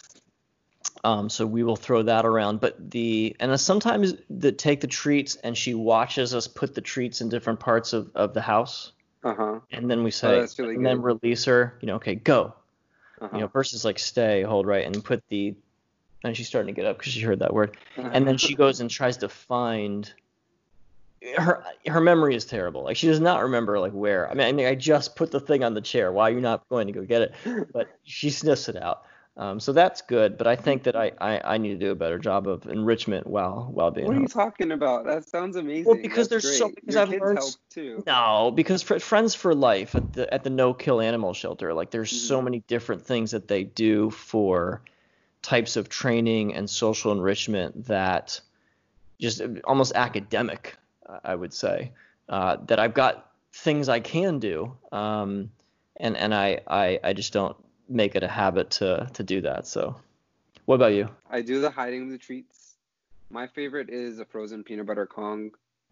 Um, 1.03 1.29
so 1.29 1.45
we 1.45 1.63
will 1.63 1.75
throw 1.75 2.03
that 2.03 2.25
around. 2.25 2.59
But 2.59 2.91
the 2.91 3.35
and 3.39 3.59
sometimes 3.59 4.15
the 4.29 4.51
take 4.51 4.81
the 4.81 4.87
treats 4.87 5.35
and 5.37 5.57
she 5.57 5.73
watches 5.73 6.33
us 6.33 6.47
put 6.47 6.73
the 6.73 6.81
treats 6.81 7.21
in 7.21 7.29
different 7.29 7.59
parts 7.59 7.93
of, 7.93 8.11
of 8.15 8.33
the 8.33 8.41
house. 8.41 8.91
Uh 9.23 9.33
huh. 9.33 9.59
And 9.71 9.89
then 9.89 10.03
we 10.03 10.11
say 10.11 10.39
that's 10.39 10.57
really 10.59 10.75
and 10.75 10.85
then 10.85 11.01
release 11.01 11.45
her, 11.45 11.77
you 11.81 11.87
know, 11.87 11.95
okay, 11.95 12.15
go. 12.15 12.53
Uh-huh. 13.19 13.29
You 13.33 13.41
know, 13.41 13.47
versus 13.47 13.83
like 13.83 13.97
stay, 13.97 14.43
hold 14.43 14.67
right, 14.67 14.85
and 14.85 15.03
put 15.03 15.23
the 15.29 15.55
and 16.23 16.35
she's 16.35 16.47
starting 16.47 16.73
to 16.73 16.79
get 16.79 16.87
up 16.87 16.97
because 16.97 17.13
she 17.13 17.21
heard 17.21 17.39
that 17.39 17.53
word. 17.53 17.77
And 17.95 18.27
then 18.27 18.37
she 18.37 18.55
goes 18.63 18.79
and 18.79 18.89
tries 18.89 19.17
to 19.17 19.29
find 19.29 20.11
her 21.35 21.63
her 21.87 22.01
memory 22.01 22.35
is 22.35 22.45
terrible. 22.45 22.83
Like 22.83 22.97
she 22.97 23.07
does 23.07 23.19
not 23.19 23.41
remember 23.41 23.79
like 23.79 23.91
where. 23.91 24.29
I 24.29 24.33
mean, 24.33 24.47
I 24.47 24.51
mean, 24.51 24.67
I 24.67 24.75
just 24.75 25.15
put 25.15 25.31
the 25.31 25.39
thing 25.39 25.63
on 25.63 25.73
the 25.73 25.81
chair. 25.81 26.11
Why 26.11 26.29
are 26.29 26.33
you 26.33 26.41
not 26.41 26.67
going 26.69 26.87
to 26.87 26.93
go 26.93 27.03
get 27.03 27.21
it? 27.21 27.71
But 27.73 27.87
she 28.03 28.29
sniffs 28.29 28.69
it 28.69 28.75
out. 28.75 29.03
Um, 29.37 29.59
so 29.59 29.71
that's 29.71 30.01
good, 30.01 30.35
but 30.35 30.47
I 30.47 30.55
think 30.55 30.81
that 30.83 30.95
I, 30.95 31.11
I, 31.21 31.53
I 31.53 31.57
need 31.59 31.69
to 31.69 31.85
do 31.85 31.91
a 31.91 31.95
better 31.95 32.17
job 32.17 32.47
of 32.47 32.65
enrichment 32.65 33.27
while 33.27 33.69
while 33.71 33.91
being. 33.91 34.07
What 34.07 34.17
are 34.17 34.19
you 34.19 34.27
talking 34.27 34.71
about? 34.71 35.05
That 35.05 35.29
sounds 35.29 35.55
amazing. 35.55 35.85
Well, 35.85 36.01
because 36.01 36.27
That's 36.27 36.43
there's 36.43 36.57
so- 36.57 36.65
great. 36.65 36.75
because 36.75 36.95
Your 36.95 37.03
I've 37.03 37.09
kids 37.09 37.21
learned 37.21 37.37
help 37.37 37.53
too. 37.69 38.03
No, 38.07 38.51
because 38.55 38.81
fr- 38.81 38.97
Friends 38.97 39.35
for 39.35 39.53
Life 39.53 39.93
at 39.93 40.11
the 40.13 40.33
at 40.33 40.43
the 40.43 40.49
No 40.49 40.73
Kill 40.73 40.99
Animal 40.99 41.35
Shelter, 41.35 41.71
like 41.75 41.91
there's 41.91 42.09
so 42.09 42.41
Mhm. 42.41 42.43
many 42.45 42.59
different 42.67 43.05
things 43.05 43.29
that 43.31 43.47
they 43.47 43.63
do 43.63 44.09
for 44.09 44.81
types 45.43 45.75
of 45.75 45.87
training 45.87 46.55
and 46.55 46.67
social 46.67 47.11
enrichment 47.11 47.85
that 47.85 48.41
just 49.19 49.39
uh, 49.39 49.49
almost 49.65 49.93
academic, 49.93 50.77
I 51.23 51.35
would 51.35 51.53
say, 51.53 51.91
uh, 52.27 52.57
that 52.65 52.79
I've 52.79 52.95
got 52.95 53.31
things 53.53 53.87
I 53.87 53.99
can 53.99 54.39
do, 54.39 54.75
um, 54.91 55.51
and 55.97 56.17
and 56.17 56.33
I, 56.33 56.61
I 56.67 56.99
I 57.03 57.13
just 57.13 57.33
don't 57.33 57.55
make 57.89 58.15
it 58.15 58.23
a 58.23 58.27
habit 58.27 58.71
to 58.71 59.09
to 59.13 59.23
do 59.23 59.41
that. 59.41 59.67
So, 59.67 59.95
what 60.65 60.75
about 60.75 60.93
you? 60.93 61.09
I 61.29 61.41
do 61.41 61.61
the 61.61 61.69
hiding 61.69 62.03
of 62.03 62.09
the 62.09 62.17
treats. 62.17 62.75
My 63.29 63.47
favorite 63.47 63.89
is 63.89 64.19
a 64.19 64.25
frozen 64.25 64.63
peanut 64.63 64.85
butter 64.85 65.05
Kong. 65.05 65.51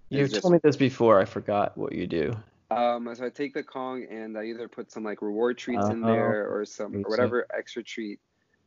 You 0.09 0.23
It's 0.23 0.31
just- 0.31 0.43
told 0.43 0.53
me 0.53 0.59
this 0.63 0.77
before. 0.77 1.19
I 1.19 1.25
forgot 1.25 1.77
what 1.77 1.93
you 1.93 2.07
do. 2.07 2.33
Um, 2.71 3.13
so 3.13 3.25
I 3.25 3.29
take 3.29 3.53
the 3.53 3.63
Kong 3.63 4.05
and 4.09 4.37
I 4.37 4.45
either 4.45 4.67
put 4.67 4.91
some 4.91 5.03
like 5.03 5.21
reward 5.21 5.57
treats 5.57 5.87
in 5.87 6.03
Oh, 6.03 6.07
there 6.07 6.49
or 6.51 6.65
some 6.65 6.95
or 6.95 7.09
whatever 7.09 7.45
extra 7.53 7.83
treat. 7.83 8.19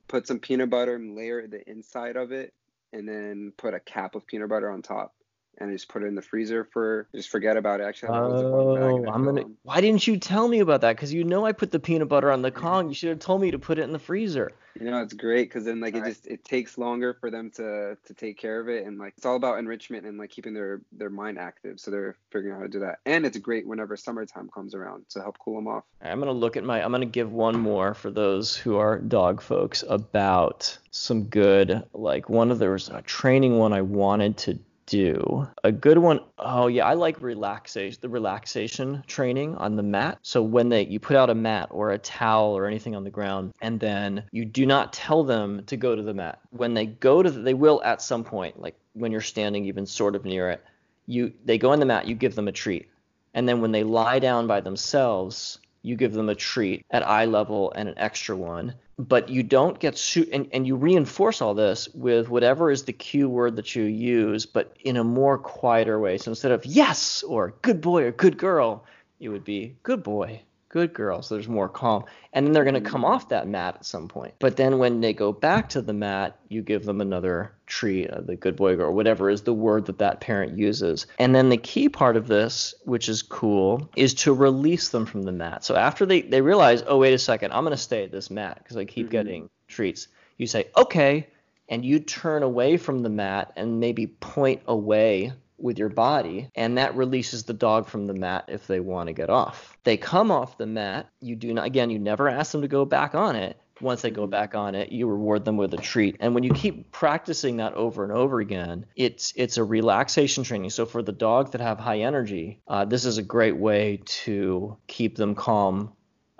Put 0.07 0.27
some 0.27 0.38
peanut 0.38 0.71
butter 0.71 0.95
and 0.95 1.14
layer 1.17 1.47
the 1.47 1.69
inside 1.69 2.17
of 2.17 2.33
it, 2.33 2.55
and 2.93 3.07
then 3.09 3.53
put 3.57 3.75
a 3.75 3.81
cap 3.81 4.14
of 4.14 4.27
peanut 4.27 4.49
butter 4.49 4.71
on 4.71 4.81
top, 4.83 5.14
and 5.59 5.71
I 5.71 5.73
just 5.73 5.88
put 5.88 6.03
it 6.03 6.07
in 6.07 6.14
the 6.14 6.23
freezer 6.23 6.64
for 6.64 7.07
just 7.14 7.29
forget 7.29 7.57
about 7.57 7.81
it. 7.81 7.85
Actually, 7.85 8.11
I 8.11 8.14
have 8.16 8.25
a 8.25 8.35
Ziploc 8.35 8.75
bag 8.75 9.09
Oh, 9.09 9.12
I'm 9.12 9.25
gonna. 9.25 9.42
them. 9.42 9.57
Why 9.62 9.81
didn't 9.81 10.07
you 10.07 10.16
tell 10.16 10.49
me 10.49 10.61
about 10.61 10.81
that? 10.83 10.97
Because 10.97 11.12
you 11.12 11.25
know 11.25 11.44
I 11.44 11.53
put 11.53 11.71
the 11.71 11.81
peanut 11.81 12.09
butter 12.09 12.31
on 12.31 12.42
the 12.42 12.51
Kong. 12.51 12.88
You 12.88 12.94
should 12.94 13.11
have 13.11 13.18
told 13.18 13.40
me 13.40 13.51
to 13.51 13.59
put 13.59 13.79
it 13.79 13.83
in 13.83 13.92
the 13.92 13.99
freezer. 13.99 14.53
You 14.79 14.90
know, 14.90 15.03
it's 15.03 15.14
great 15.14 15.49
because 15.49 15.64
then 15.64 15.81
like 15.81 15.97
it 15.97 16.05
just 16.05 16.27
it 16.29 16.44
takes 16.44 16.79
longer 16.79 17.12
for 17.14 17.31
them 17.31 17.51
to 17.57 17.97
to 18.05 18.14
take 18.14 18.38
care 18.38 18.61
of 18.61 18.68
it, 18.68 18.87
and 18.87 18.99
like 18.99 19.14
it's 19.16 19.27
all 19.27 19.35
about 19.35 19.59
enrichment 19.59 20.07
and 20.07 20.18
like 20.18 20.31
keeping 20.31 20.55
their 20.55 20.81
their 20.92 21.11
mind 21.11 21.38
active. 21.38 21.81
So 21.81 21.90
they're 21.90 22.16
figuring 22.31 22.55
out 22.55 22.59
how 22.59 22.62
to 22.64 22.68
do 22.68 22.81
that, 22.81 23.01
and 23.05 23.27
it's 23.27 23.37
great 23.38 23.66
whenever 23.66 23.97
summertime 23.97 24.49
comes 24.55 24.75
around 24.75 25.09
to 25.11 25.21
help 25.21 25.38
cool 25.38 25.57
them 25.57 25.66
off. 25.66 25.83
I'm 26.01 26.21
gonna 26.21 26.31
look 26.33 26.57
at 26.57 26.62
my. 26.62 26.81
I'm 26.81 26.92
gonna 26.92 27.07
give 27.07 27.33
one 27.33 27.59
more 27.59 27.92
for 27.94 28.11
those 28.11 28.57
who 28.57 28.77
are 28.77 28.99
dog 28.99 29.40
folks 29.40 29.83
about 29.88 30.79
some 30.92 31.25
good. 31.25 31.83
Like 31.92 32.29
one 32.29 32.53
of 32.53 32.61
there 32.61 32.71
was 32.71 32.88
a 32.88 33.03
training 33.03 33.59
one 33.59 33.73
I 33.73 33.83
wanted 33.83 34.37
to 34.38 34.61
do. 34.88 35.46
A 35.62 35.70
good 35.70 35.98
one. 35.98 36.20
Oh 36.38 36.66
yeah, 36.66 36.87
I 36.87 36.94
like 36.94 37.20
relaxation. 37.20 37.98
The 38.01 38.09
relaxation 38.09 39.05
training 39.07 39.55
on 39.57 39.77
the 39.77 39.83
mat. 39.83 40.18
So 40.22 40.42
when 40.42 40.68
they 40.68 40.87
you 40.87 40.98
put 40.98 41.16
out 41.16 41.31
a 41.31 41.35
mat 41.35 41.68
or 41.70 41.90
a 41.90 41.98
towel 41.98 42.57
or 42.57 42.66
anything 42.66 42.96
on 42.96 43.05
the 43.05 43.11
ground, 43.11 43.53
and 43.61 43.79
then 43.79 44.24
you 44.33 44.44
do 44.44 44.66
not 44.66 44.92
tell 44.92 45.22
them 45.22 45.62
to 45.66 45.77
go 45.77 45.94
to 45.94 46.03
the 46.03 46.14
mat. 46.14 46.40
When 46.51 46.74
they 46.74 46.87
go 46.87 47.22
to, 47.22 47.31
the, 47.31 47.40
they 47.40 47.55
will 47.55 47.83
at 47.85 48.03
some 48.03 48.24
point. 48.24 48.61
Like 48.61 48.74
when 48.94 49.12
you're 49.12 49.20
standing 49.20 49.66
even 49.66 49.87
sort 49.87 50.16
of 50.16 50.24
near 50.24 50.51
it, 50.51 50.64
you 51.07 51.33
they 51.44 51.59
go 51.59 51.70
on 51.70 51.81
the 51.81 51.87
mat. 51.87 52.09
You 52.09 52.14
give 52.14 52.35
them 52.35 52.48
a 52.48 52.53
treat. 52.53 52.88
And 53.35 53.48
then 53.48 53.61
when 53.61 53.72
they 53.72 53.85
lie 53.85 54.18
down 54.18 54.46
by 54.46 54.61
themselves, 54.61 55.59
you 55.83 55.97
give 55.97 56.12
them 56.12 56.29
a 56.29 56.35
treat 56.35 56.85
at 56.91 57.07
eye 57.07 57.25
level 57.25 57.73
and 57.73 57.88
an 57.88 57.95
extra 57.99 58.37
one. 58.37 58.75
But 58.99 59.29
you 59.29 59.43
don't 59.43 59.79
get 59.79 59.97
su- 59.97 60.29
and, 60.33 60.49
and 60.53 60.67
you 60.67 60.75
reinforce 60.77 61.41
all 61.41 61.55
this 61.55 61.88
with 61.95 62.29
whatever 62.29 62.71
is 62.71 62.83
the 62.83 62.93
cue 62.93 63.29
word 63.29 63.57
that 63.57 63.77
you 63.77 63.85
use, 63.85 64.45
but 64.45 64.77
in 64.81 64.97
a 64.97 65.05
more 65.05 65.38
quieter 65.38 66.01
way. 66.01 66.19
So 66.19 66.31
instead 66.33 66.53
of 66.53 66.67
yes 66.67 67.23
or 67.23 67.55
good 67.62 67.81
boy 67.81 68.05
or 68.05 68.11
good 68.11 68.37
girl, 68.38 68.85
it 69.21 69.29
would 69.29 69.45
be 69.45 69.77
good 69.83 70.03
boy, 70.03 70.43
good 70.69 70.93
girl. 70.93 71.23
So 71.23 71.35
there's 71.35 71.49
more 71.49 71.69
calm. 71.69 72.05
And 72.33 72.47
then 72.47 72.53
they're 72.53 72.65
going 72.65 72.75
to 72.75 72.81
come 72.81 73.05
off 73.05 73.31
that 73.31 73.49
mat 73.49 73.77
at 73.77 73.85
some 73.87 74.09
point. 74.09 74.35
But 74.39 74.57
then 74.57 74.79
when 74.79 75.01
they 75.01 75.13
go 75.13 75.33
back 75.33 75.71
to 75.71 75.83
the 75.83 75.93
mat, 75.93 76.39
you 76.49 76.63
give 76.63 76.85
them 76.85 77.01
another 77.01 77.53
treat, 77.67 78.11
uh, 78.11 78.21
the 78.21 78.37
good 78.37 78.57
boy 78.57 78.77
girl, 78.77 78.93
whatever 78.93 79.31
is 79.31 79.43
the 79.43 79.55
word 79.55 79.87
that 79.87 79.99
that 79.99 80.21
parent 80.21 80.59
uses. 80.59 81.07
And 81.19 81.35
then 81.35 81.49
the 81.49 81.57
key 81.57 81.89
part 81.89 82.17
of 82.17 82.27
this, 82.27 82.75
which 82.85 83.09
is 83.09 83.23
cool, 83.23 83.89
is 83.97 84.15
to 84.15 84.33
release 84.33 84.91
them 84.91 85.07
from 85.07 85.23
the 85.23 85.33
mat. 85.33 85.65
So 85.65 85.75
after 85.75 86.05
they, 86.05 86.23
they 86.23 86.41
realize, 86.41 86.83
oh, 86.87 86.99
wait 86.99 87.15
a 87.15 87.19
second, 87.19 87.53
I'm 87.53 87.65
going 87.65 87.77
to 87.77 87.83
stay 87.83 88.05
at 88.05 88.13
this 88.13 88.31
mat 88.31 88.61
because 88.63 88.77
I 88.77 88.85
keep 88.85 89.07
Mhm. 89.09 89.11
getting 89.11 89.51
treats, 89.69 90.09
you 90.37 90.47
say, 90.47 90.67
okay. 90.77 91.29
And 91.71 91.85
you 91.85 91.99
turn 92.01 92.43
away 92.43 92.79
from 92.79 93.03
the 93.03 93.11
mat 93.11 93.53
and 93.57 93.79
maybe 93.79 94.07
point 94.07 94.63
away 94.67 95.33
with 95.59 95.79
your 95.79 95.88
body, 95.88 96.49
and 96.55 96.79
that 96.79 96.97
releases 96.97 97.42
the 97.42 97.53
dog 97.53 97.88
from 97.88 98.07
the 98.07 98.14
mat 98.14 98.44
if 98.49 98.66
they 98.66 98.81
want 98.81 99.09
to 99.09 99.12
get 99.12 99.29
off. 99.29 99.77
They 99.85 99.97
come 99.97 100.31
off 100.31 100.57
the 100.57 100.66
mat. 100.66 101.09
You 101.21 101.37
do 101.37 101.53
not, 101.53 101.66
again, 101.66 101.90
you 101.90 101.99
never 101.99 102.29
ask 102.29 102.53
them 102.53 102.62
to 102.62 102.68
go 102.68 102.85
back 102.85 103.14
on 103.14 103.37
it. 103.37 103.59
Once 103.81 104.03
they 104.03 104.11
go 104.11 104.27
back 104.27 104.55
on 104.57 104.75
it, 104.75 104.90
you 104.90 105.07
reward 105.07 105.44
them 105.44 105.57
with 105.57 105.73
a 105.73 105.77
treat. 105.77 106.16
And 106.18 106.35
when 106.35 106.42
you 106.42 106.53
keep 106.53 106.90
practicing 106.90 107.59
that 107.59 107.75
over 107.75 108.03
and 108.03 108.12
over 108.12 108.40
again, 108.40 108.87
it's 108.97 109.33
it's 109.37 109.57
a 109.57 109.62
relaxation 109.62 110.42
training. 110.42 110.71
So 110.71 110.85
for 110.85 111.01
the 111.01 111.12
dogs 111.12 111.53
that 111.53 111.61
have 111.61 111.79
high 111.79 112.01
energy, 112.01 112.61
uh, 112.66 112.87
this 112.87 113.05
is 113.05 113.18
a 113.18 113.23
great 113.23 113.57
way 113.57 114.03
to 114.05 114.77
keep 114.88 115.16
them 115.16 115.37
calm 115.37 115.92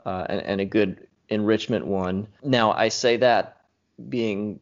uh, 0.05 0.27
and, 0.29 0.41
and 0.41 0.61
a 0.61 0.65
good 0.65 1.07
enrichment 1.29 1.87
one. 1.87 2.27
Now 2.43 2.73
I 2.73 2.89
say 2.89 3.19
that 3.19 3.59
being 4.09 4.59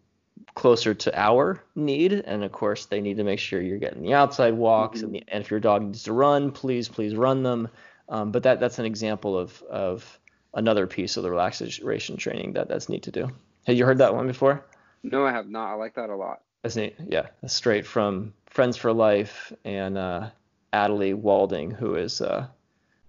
closer 0.54 0.94
to 0.94 1.18
our 1.18 1.62
need 1.74 2.12
and 2.12 2.42
of 2.44 2.52
course 2.52 2.86
they 2.86 3.00
need 3.00 3.16
to 3.18 3.24
make 3.24 3.38
sure 3.38 3.60
you're 3.60 3.78
getting 3.78 4.02
the 4.02 4.14
outside 4.14 4.54
walks 4.54 5.02
and, 5.02 5.14
the, 5.14 5.22
and 5.28 5.42
if 5.44 5.50
your 5.50 5.60
dog 5.60 5.82
needs 5.82 6.02
to 6.04 6.12
run 6.12 6.50
please 6.50 6.88
please 6.88 7.14
run 7.14 7.42
them. 7.42 7.68
Um, 8.08 8.30
but 8.32 8.42
that 8.44 8.60
that's 8.60 8.78
an 8.78 8.84
example 8.86 9.36
of 9.36 9.62
of 9.70 10.18
another 10.54 10.86
piece 10.86 11.16
of 11.16 11.22
the 11.22 11.30
relaxation 11.30 12.16
training 12.16 12.52
that 12.54 12.68
that's 12.68 12.88
neat 12.88 13.02
to 13.04 13.10
do. 13.10 13.28
Have 13.66 13.76
you 13.76 13.84
heard 13.84 13.98
that 13.98 14.14
one 14.14 14.26
before? 14.26 14.64
No, 15.02 15.26
I 15.26 15.32
have 15.32 15.48
not. 15.48 15.70
I 15.70 15.74
like 15.74 15.94
that 15.96 16.08
a 16.10 16.16
lot. 16.16 16.40
that's 16.62 16.76
neat. 16.76 16.94
Yeah 17.06 17.26
that's 17.42 17.54
straight 17.54 17.86
from 17.86 18.32
friends 18.46 18.76
for 18.76 18.92
life 18.92 19.52
and 19.64 19.98
uh 19.98 20.30
Adelie 20.72 21.14
Walding 21.14 21.70
who 21.70 21.96
is 21.96 22.20
uh 22.20 22.46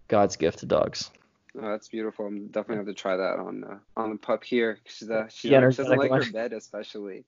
God's 0.07 0.35
gift 0.35 0.59
to 0.59 0.65
dogs 0.65 1.11
Oh, 1.59 1.71
that's 1.71 1.87
beautiful. 1.87 2.25
I'm 2.25 2.47
definitely 2.47 2.77
have 2.77 2.85
to 2.87 2.93
try 2.93 3.17
that 3.17 3.39
on 3.39 3.63
uh, 3.63 3.77
on 3.99 4.11
the 4.11 4.17
pup 4.17 4.43
here. 4.43 4.79
She's 4.85 5.09
uh, 5.09 5.27
she, 5.29 5.49
Yeah, 5.49 5.69
she 5.69 5.77
doesn't 5.77 5.97
like 5.97 6.11
her 6.11 6.31
bed 6.31 6.53
especially. 6.53 7.25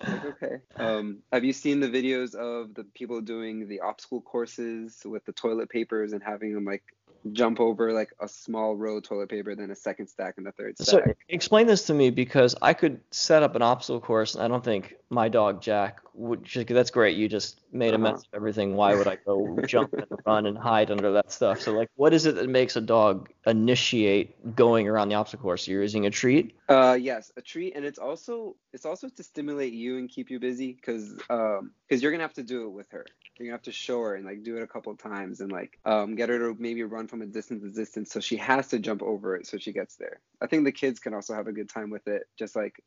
Like, 0.00 0.24
okay. 0.24 0.56
Um, 0.76 1.18
have 1.32 1.44
you 1.44 1.52
seen 1.52 1.80
the 1.80 1.88
videos 1.88 2.34
of 2.34 2.74
the 2.74 2.84
people 2.84 3.20
doing 3.20 3.68
the 3.68 3.80
obstacle 3.80 4.20
courses 4.20 5.02
with 5.04 5.24
the 5.24 5.32
toilet 5.32 5.68
papers 5.68 6.12
and 6.12 6.22
having 6.22 6.54
them 6.54 6.64
like 6.64 6.82
jump 7.30 7.60
over 7.60 7.92
like 7.92 8.10
a 8.20 8.28
small 8.28 8.76
row 8.76 8.96
of 8.96 9.04
toilet 9.04 9.28
paper, 9.28 9.54
then 9.54 9.70
a 9.70 9.76
second 9.76 10.08
stack 10.08 10.34
and 10.38 10.46
a 10.46 10.52
third 10.52 10.78
stack? 10.78 11.04
So 11.04 11.14
explain 11.28 11.66
this 11.66 11.86
to 11.86 11.94
me 11.94 12.10
because 12.10 12.54
I 12.62 12.74
could 12.74 13.00
set 13.10 13.42
up 13.42 13.54
an 13.54 13.62
obstacle 13.62 14.00
course 14.00 14.34
and 14.34 14.42
I 14.42 14.48
don't 14.48 14.64
think 14.64 14.96
my 15.12 15.28
dog 15.28 15.60
Jack 15.60 16.00
would. 16.14 16.42
Just, 16.44 16.66
that's 16.68 16.90
great. 16.90 17.16
You 17.16 17.28
just 17.28 17.60
made 17.72 17.90
a 17.90 17.94
Uh-huh. 17.94 18.12
mess 18.12 18.20
of 18.20 18.34
everything. 18.34 18.74
Why 18.74 18.94
would 18.94 19.06
I 19.06 19.16
go 19.26 19.60
jump 19.66 19.92
and 19.94 20.06
run 20.26 20.46
and 20.46 20.56
hide 20.56 20.90
under 20.90 21.12
that 21.12 21.30
stuff? 21.30 21.60
So 21.60 21.72
like, 21.76 21.88
what 21.96 22.12
is 22.14 22.26
it 22.26 22.34
that 22.36 22.48
makes 22.48 22.76
a 22.76 22.80
dog 22.80 23.28
initiate 23.46 24.56
going 24.56 24.88
around 24.88 25.10
the 25.10 25.14
obstacle 25.16 25.42
course? 25.42 25.68
You're 25.68 25.82
using 25.82 26.06
a 26.06 26.10
treat. 26.10 26.56
Uh, 26.68 26.96
yes, 27.00 27.30
a 27.36 27.42
treat, 27.42 27.76
and 27.76 27.84
it's 27.84 27.98
also 27.98 28.56
it's 28.72 28.86
also 28.86 29.08
to 29.08 29.22
stimulate 29.22 29.72
you 29.72 29.98
and 29.98 30.08
keep 30.08 30.30
you 30.30 30.40
busy, 30.40 30.72
cause 30.74 31.14
um, 31.28 31.72
cause 31.88 32.02
you're 32.02 32.10
gonna 32.12 32.24
have 32.24 32.34
to 32.34 32.42
do 32.42 32.64
it 32.66 32.70
with 32.70 32.90
her. 32.90 33.04
You're 33.38 33.46
gonna 33.46 33.56
have 33.56 33.62
to 33.62 33.72
show 33.72 34.00
her 34.02 34.14
and 34.14 34.24
like 34.24 34.42
do 34.42 34.56
it 34.56 34.62
a 34.62 34.66
couple 34.66 34.94
times 34.96 35.40
and 35.40 35.52
like 35.52 35.78
um 35.84 36.14
get 36.14 36.28
her 36.30 36.38
to 36.38 36.56
maybe 36.58 36.82
run 36.82 37.08
from 37.08 37.22
a 37.22 37.26
distance 37.26 37.62
to 37.62 37.70
distance, 37.70 38.10
so 38.10 38.20
she 38.20 38.36
has 38.36 38.68
to 38.68 38.78
jump 38.78 39.02
over 39.02 39.36
it 39.36 39.46
so 39.46 39.58
she 39.58 39.72
gets 39.72 39.96
there. 39.96 40.20
I 40.40 40.46
think 40.46 40.64
the 40.64 40.72
kids 40.72 41.00
can 41.00 41.12
also 41.14 41.34
have 41.34 41.46
a 41.48 41.52
good 41.52 41.68
time 41.68 41.90
with 41.90 42.06
it, 42.08 42.22
just 42.38 42.56
like 42.56 42.82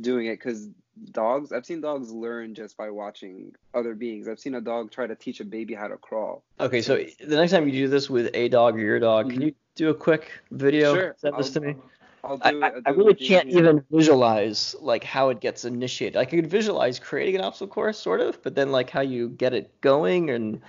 doing 0.00 0.26
it, 0.26 0.40
cause 0.40 0.68
dogs. 1.12 1.52
I've 1.52 1.66
seen 1.66 1.80
dogs 1.80 2.10
learn 2.10 2.54
just 2.54 2.76
by 2.76 2.90
watching 2.90 3.54
other 3.74 3.94
beings. 3.94 4.28
I've 4.28 4.38
seen 4.40 4.54
a 4.54 4.60
dog 4.60 4.90
try 4.90 5.06
to 5.06 5.14
teach 5.14 5.40
a 5.40 5.44
baby 5.44 5.74
how 5.74 5.88
to 5.88 5.96
crawl. 5.96 6.42
Okay, 6.60 6.80
so 6.82 6.96
the 6.96 7.36
next 7.36 7.52
time 7.52 7.66
you 7.68 7.72
do 7.72 7.88
this 7.88 8.08
with 8.08 8.30
a 8.34 8.48
dog 8.48 8.76
or 8.76 8.80
your 8.80 8.98
dog, 9.00 9.30
can 9.30 9.40
Mhm. 9.40 9.44
you 9.46 9.54
do 9.74 9.90
a 9.90 9.94
quick 9.94 10.30
video? 10.50 10.94
Sure, 10.94 11.14
Send 11.18 11.36
this 11.36 11.48
I'll- 11.48 11.52
to 11.54 11.60
me. 11.60 11.76
I'll 12.24 12.38
do 12.38 12.42
I. 12.62 12.66
I, 12.68 12.70
I'll 12.70 12.80
do 12.82 12.90
it 12.90 12.96
really 12.96 13.14
can't 13.14 13.48
here. 13.48 13.58
even 13.60 13.84
visualize 13.90 14.74
like 14.80 15.04
how 15.04 15.28
it 15.28 15.40
gets 15.40 15.64
initiated. 15.64 16.16
I 16.16 16.24
could 16.24 16.46
visualize 16.48 16.98
creating 16.98 17.36
an 17.36 17.42
obstacle 17.42 17.68
course, 17.72 17.98
sort 17.98 18.20
of, 18.20 18.42
but 18.42 18.54
then 18.56 18.72
like 18.72 18.90
how 18.90 19.02
you 19.02 19.28
get 19.28 19.54
it 19.54 19.80
going 19.80 20.30
and 20.30 20.60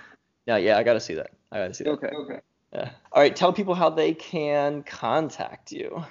yeah, 0.46 0.56
yeah, 0.58 0.78
I 0.78 0.82
gotta 0.84 1.00
see 1.00 1.14
that. 1.14 1.30
I 1.50 1.58
gotta 1.58 1.74
see 1.74 1.84
that. 1.84 1.90
Okay. 1.90 2.08
Okay. 2.08 2.40
Yeah. 2.72 2.90
All 3.12 3.22
right, 3.22 3.34
tell 3.34 3.52
people 3.52 3.74
how 3.74 3.90
they 3.90 4.12
can 4.14 4.82
contact 4.84 5.72
you. 5.72 6.04